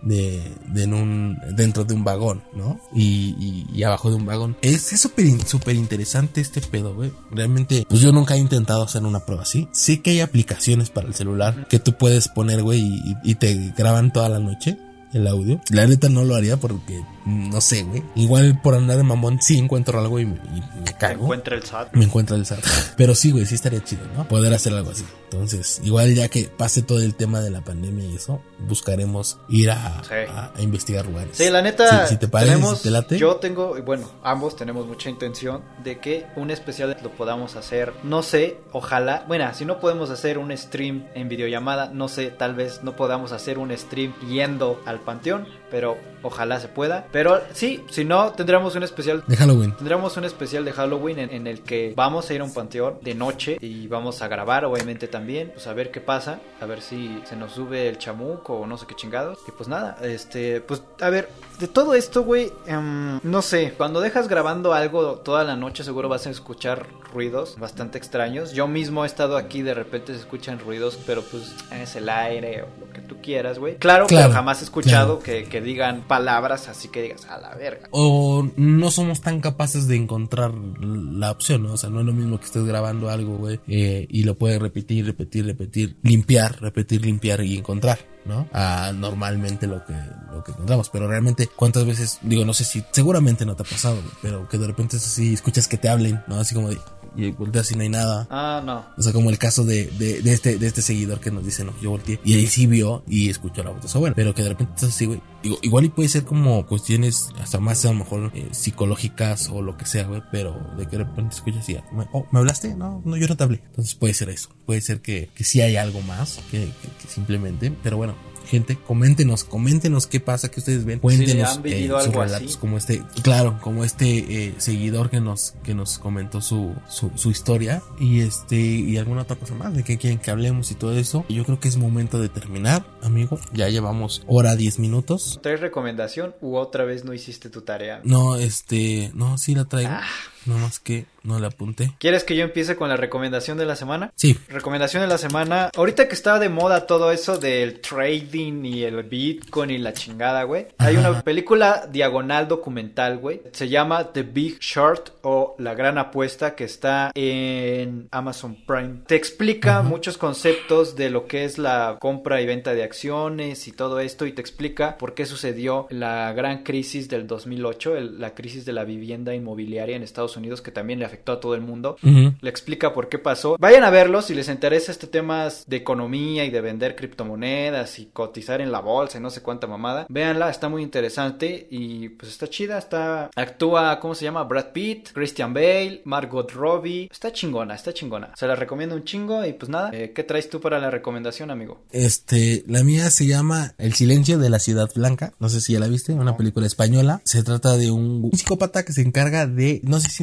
[0.01, 2.79] de, de en un, dentro de un vagón, ¿no?
[2.93, 4.55] Y, y, y abajo de un vagón.
[4.61, 7.11] Es súper súper interesante este pedo, güey.
[7.31, 9.67] Realmente, pues yo nunca he intentado hacer una prueba así.
[9.73, 13.73] Sí que hay aplicaciones para el celular que tú puedes poner, güey, y, y te
[13.77, 14.77] graban toda la noche
[15.13, 15.59] el audio.
[15.69, 18.03] La neta no lo haría porque, mm, no sé, güey.
[18.15, 21.63] Igual por andar de mamón sí encuentro algo y me, y me cago encuentra el
[21.63, 21.93] SAT.
[21.93, 22.59] me encuentra el SAT.
[22.97, 24.27] Pero sí, güey, sí estaría chido, ¿no?
[24.27, 25.03] Poder hacer algo así.
[25.31, 29.69] Entonces, igual ya que pase todo el tema de la pandemia y eso, buscaremos ir
[29.71, 30.13] a, Sí.
[30.27, 31.37] a- a investigar lugares.
[31.37, 33.17] Sí, la neta, Si, si te parece, tenemos, si te late.
[33.17, 37.93] yo tengo, y bueno, ambos tenemos mucha intención de que un especial lo podamos hacer,
[38.03, 42.55] no sé, ojalá, bueno, si no podemos hacer un stream en videollamada, no sé, tal
[42.55, 47.05] vez no podamos hacer un stream yendo al panteón, pero ojalá se pueda.
[47.11, 49.73] Pero sí, si no, tendremos un especial De Halloween.
[49.75, 52.97] Tendremos un especial de Halloween en, en el que vamos a ir a un panteón
[53.01, 56.81] de noche y vamos a grabar, obviamente también, pues a ver qué pasa, a ver
[56.81, 59.39] si se nos sube el chamuco o no sé qué chingados.
[59.47, 64.01] Y pues nada, este, pues a ver, de todo esto, güey, em, no sé, cuando
[64.01, 68.53] dejas grabando algo toda la noche seguro vas a escuchar ruidos bastante extraños.
[68.53, 72.63] Yo mismo he estado aquí, de repente se escuchan ruidos, pero pues es el aire
[72.63, 73.77] o lo que tú quieras, güey.
[73.77, 77.55] Claro, Claro, pero jamás he escuchado que, que digan palabras así que digas a la
[77.55, 77.87] verga.
[77.91, 81.73] O no somos tan capaces de encontrar la opción, ¿no?
[81.73, 84.59] O sea, no es lo mismo que estés grabando algo, güey, eh, y lo puedes
[84.59, 88.49] repetir, repetir, repetir, limpiar, repetir, limpiar y encontrar, ¿no?
[88.51, 89.93] A normalmente lo que,
[90.33, 90.89] lo que encontramos.
[90.89, 94.57] Pero realmente, ¿cuántas veces, digo, no sé si, seguramente no te ha pasado, pero que
[94.57, 96.39] de repente es así, escuchas que te hablen, ¿no?
[96.39, 96.79] Así como de,
[97.15, 98.27] y volteas y no hay nada.
[98.29, 98.85] Ah, no.
[98.97, 101.63] O sea, como el caso de, de, de este, de este seguidor que nos dice,
[101.63, 102.19] no, yo volteé.
[102.23, 104.15] Y ahí sí vio y escuchó la voz de su abuela.
[104.15, 105.21] Pero que de repente estás así, güey.
[105.61, 109.77] Igual y puede ser como cuestiones hasta más a lo mejor eh, psicológicas o lo
[109.77, 110.21] que sea, güey.
[110.31, 112.75] Pero de que de repente escuchas y, "Me- oh, ¿me hablaste?
[112.75, 113.61] No, no, yo no te hablé.
[113.65, 114.49] Entonces puede ser eso.
[114.65, 117.71] Puede ser que, que sí hay algo más que, que- que simplemente.
[117.83, 118.15] Pero bueno,
[118.49, 120.99] gente, coméntenos, coméntenos qué pasa que ustedes ven.
[120.99, 122.57] Cuéntenos han vivido eh, sus algo relatos, así.
[122.57, 127.29] como este, claro, como este eh, seguidor que nos, que nos comentó su, su, su
[127.29, 130.97] historia y este, y alguna otra cosa más de que quieren que hablemos y todo
[130.97, 131.25] eso.
[131.29, 133.39] Yo creo que es momento de terminar, amigo.
[133.53, 135.39] Ya llevamos hora 10 minutos.
[135.43, 138.01] ¿Traes recomendación u otra vez no hiciste tu tarea?
[138.03, 139.91] No, este, no, sí la traigo.
[139.93, 140.03] Ah.
[140.45, 141.91] No más que no la apunté.
[141.99, 144.11] ¿Quieres que yo empiece con la recomendación de la semana?
[144.15, 145.69] Sí, Recomendación de la semana.
[145.75, 150.43] Ahorita que está de moda todo eso del trading y el Bitcoin y la chingada,
[150.43, 150.67] güey.
[150.77, 151.09] Hay Ajá.
[151.11, 153.41] una película diagonal documental, güey.
[153.51, 159.01] Se llama The Big Short o La Gran Apuesta que está en Amazon Prime.
[159.05, 163.71] Te explica muchos conceptos de lo que es la compra y venta de acciones y
[163.73, 168.33] todo esto y te explica por qué sucedió la gran crisis del 2008, el- la
[168.33, 171.61] crisis de la vivienda inmobiliaria en Estados Unidos que también le afectó a todo el
[171.61, 171.97] mundo
[172.41, 173.55] le explica por qué pasó.
[173.59, 178.07] Vayan a verlo si les interesa este tema de economía y de vender criptomonedas y
[178.07, 180.05] cotizar en la bolsa y no sé cuánta mamada.
[180.09, 184.43] Véanla, está muy interesante y pues está chida, está actúa, ¿cómo se llama?
[184.43, 187.09] Brad Pitt, Christian Bale, Margot Robbie.
[187.11, 188.33] Está chingona, está chingona.
[188.35, 191.51] Se la recomiendo un chingo y pues nada, eh, ¿qué traes tú para la recomendación,
[191.51, 191.81] amigo?
[191.91, 195.33] Este, la mía se llama El silencio de la ciudad blanca.
[195.39, 197.21] No sé si ya la viste, una película española.
[197.23, 200.18] Se trata de un psicópata que se encarga de, no sé si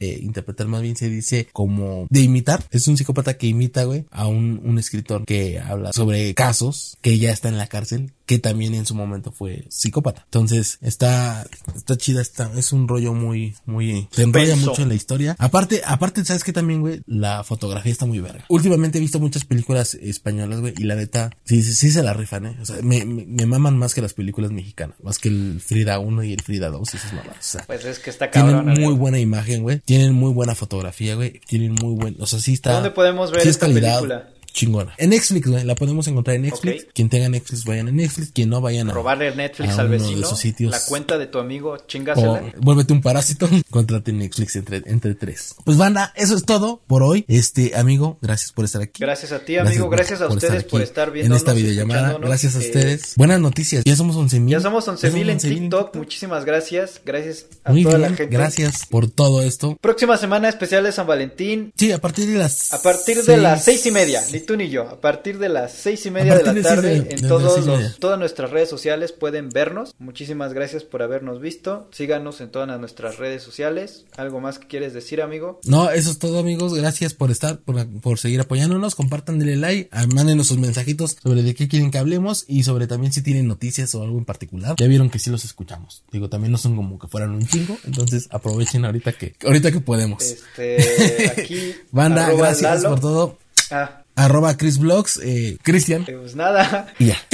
[0.00, 2.64] eh, interpretar más bien se dice como de imitar.
[2.70, 7.18] Es un psicópata que imita, güey, a un, un escritor que habla sobre casos que
[7.18, 10.22] ya está en la cárcel que también en su momento fue psicópata.
[10.24, 14.94] Entonces, está, está chida, está, es un rollo muy, muy, se enrolla mucho en la
[14.94, 15.36] historia.
[15.38, 18.44] Aparte, aparte, sabes que también, güey, la fotografía está muy verga.
[18.48, 22.14] Últimamente he visto muchas películas españolas, güey, y la neta, sí, sí, sí se la
[22.14, 22.58] rifan, eh.
[22.62, 26.24] O sea, me, me, maman más que las películas mexicanas, más que el Frida 1
[26.24, 27.38] y el Frida 2 esas mamadas.
[27.38, 28.64] O sea, pues es que está cabrón.
[28.64, 29.80] Tienen muy buena imagen, güey.
[29.80, 31.40] Tienen muy buena fotografía, güey.
[31.46, 32.72] Tienen muy buen, o sea, sí está.
[32.72, 34.28] ¿Dónde podemos ver esta película?
[34.54, 34.94] Chingona.
[34.96, 36.86] En Netflix, güey, la podemos encontrar en Netflix.
[36.94, 38.30] Quien tenga Netflix, vayan a Netflix.
[38.32, 38.94] Quien no, vayan a...
[38.94, 40.26] Robarle Netflix al vecino.
[40.70, 42.32] La cuenta de tu amigo, chingasela.
[42.32, 45.56] O vuélvete un parásito, contrate Netflix entre, entre tres.
[45.64, 47.24] Pues banda, eso es todo por hoy.
[47.28, 49.02] Este, amigo, gracias por estar aquí.
[49.02, 49.90] Gracias a ti, amigo.
[49.90, 51.34] Gracias, a ustedes por estar viendo.
[51.34, 52.16] En esta videollamada.
[52.18, 53.14] Gracias a eh, ustedes.
[53.16, 53.84] Buenas noticias.
[53.84, 54.52] Ya somos 11 mil.
[54.52, 55.96] Ya somos 11 mil en TikTok.
[55.96, 57.00] Muchísimas gracias.
[57.04, 58.26] Gracias a toda la gente.
[58.26, 59.76] Gracias por todo esto.
[59.80, 61.72] Próxima semana especial de San Valentín.
[61.76, 62.72] Sí, a partir de las...
[62.72, 64.22] A partir de las seis y media.
[64.46, 64.88] Tú ni yo.
[64.88, 68.50] A partir de las seis y media de la tarde en todos los, todas nuestras
[68.50, 69.94] redes sociales pueden vernos.
[69.98, 71.88] Muchísimas gracias por habernos visto.
[71.92, 74.04] Síganos en todas nuestras redes sociales.
[74.16, 75.60] ¿Algo más que quieres decir, amigo?
[75.64, 76.74] No, eso es todo, amigos.
[76.74, 78.94] Gracias por estar, por, por seguir apoyándonos.
[78.94, 82.86] Compartan, denle like, ah, mándenos sus mensajitos sobre de qué quieren que hablemos y sobre
[82.86, 84.76] también si tienen noticias o algo en particular.
[84.78, 86.02] Ya vieron que sí los escuchamos.
[86.12, 87.76] Digo, también no son como que fueran un chingo.
[87.84, 90.22] Entonces aprovechen ahorita que, ahorita que podemos.
[90.22, 91.74] Este, aquí.
[91.90, 93.38] Banda, gracias por todo.
[93.70, 96.04] Ah arroba Chris Vlogs, eh, Cristian.
[96.04, 96.92] Pues nada.
[96.98, 97.16] ya.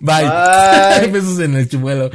[0.00, 0.28] Bye.
[0.28, 1.08] Bye.
[1.12, 2.10] Besos en el chimuelo.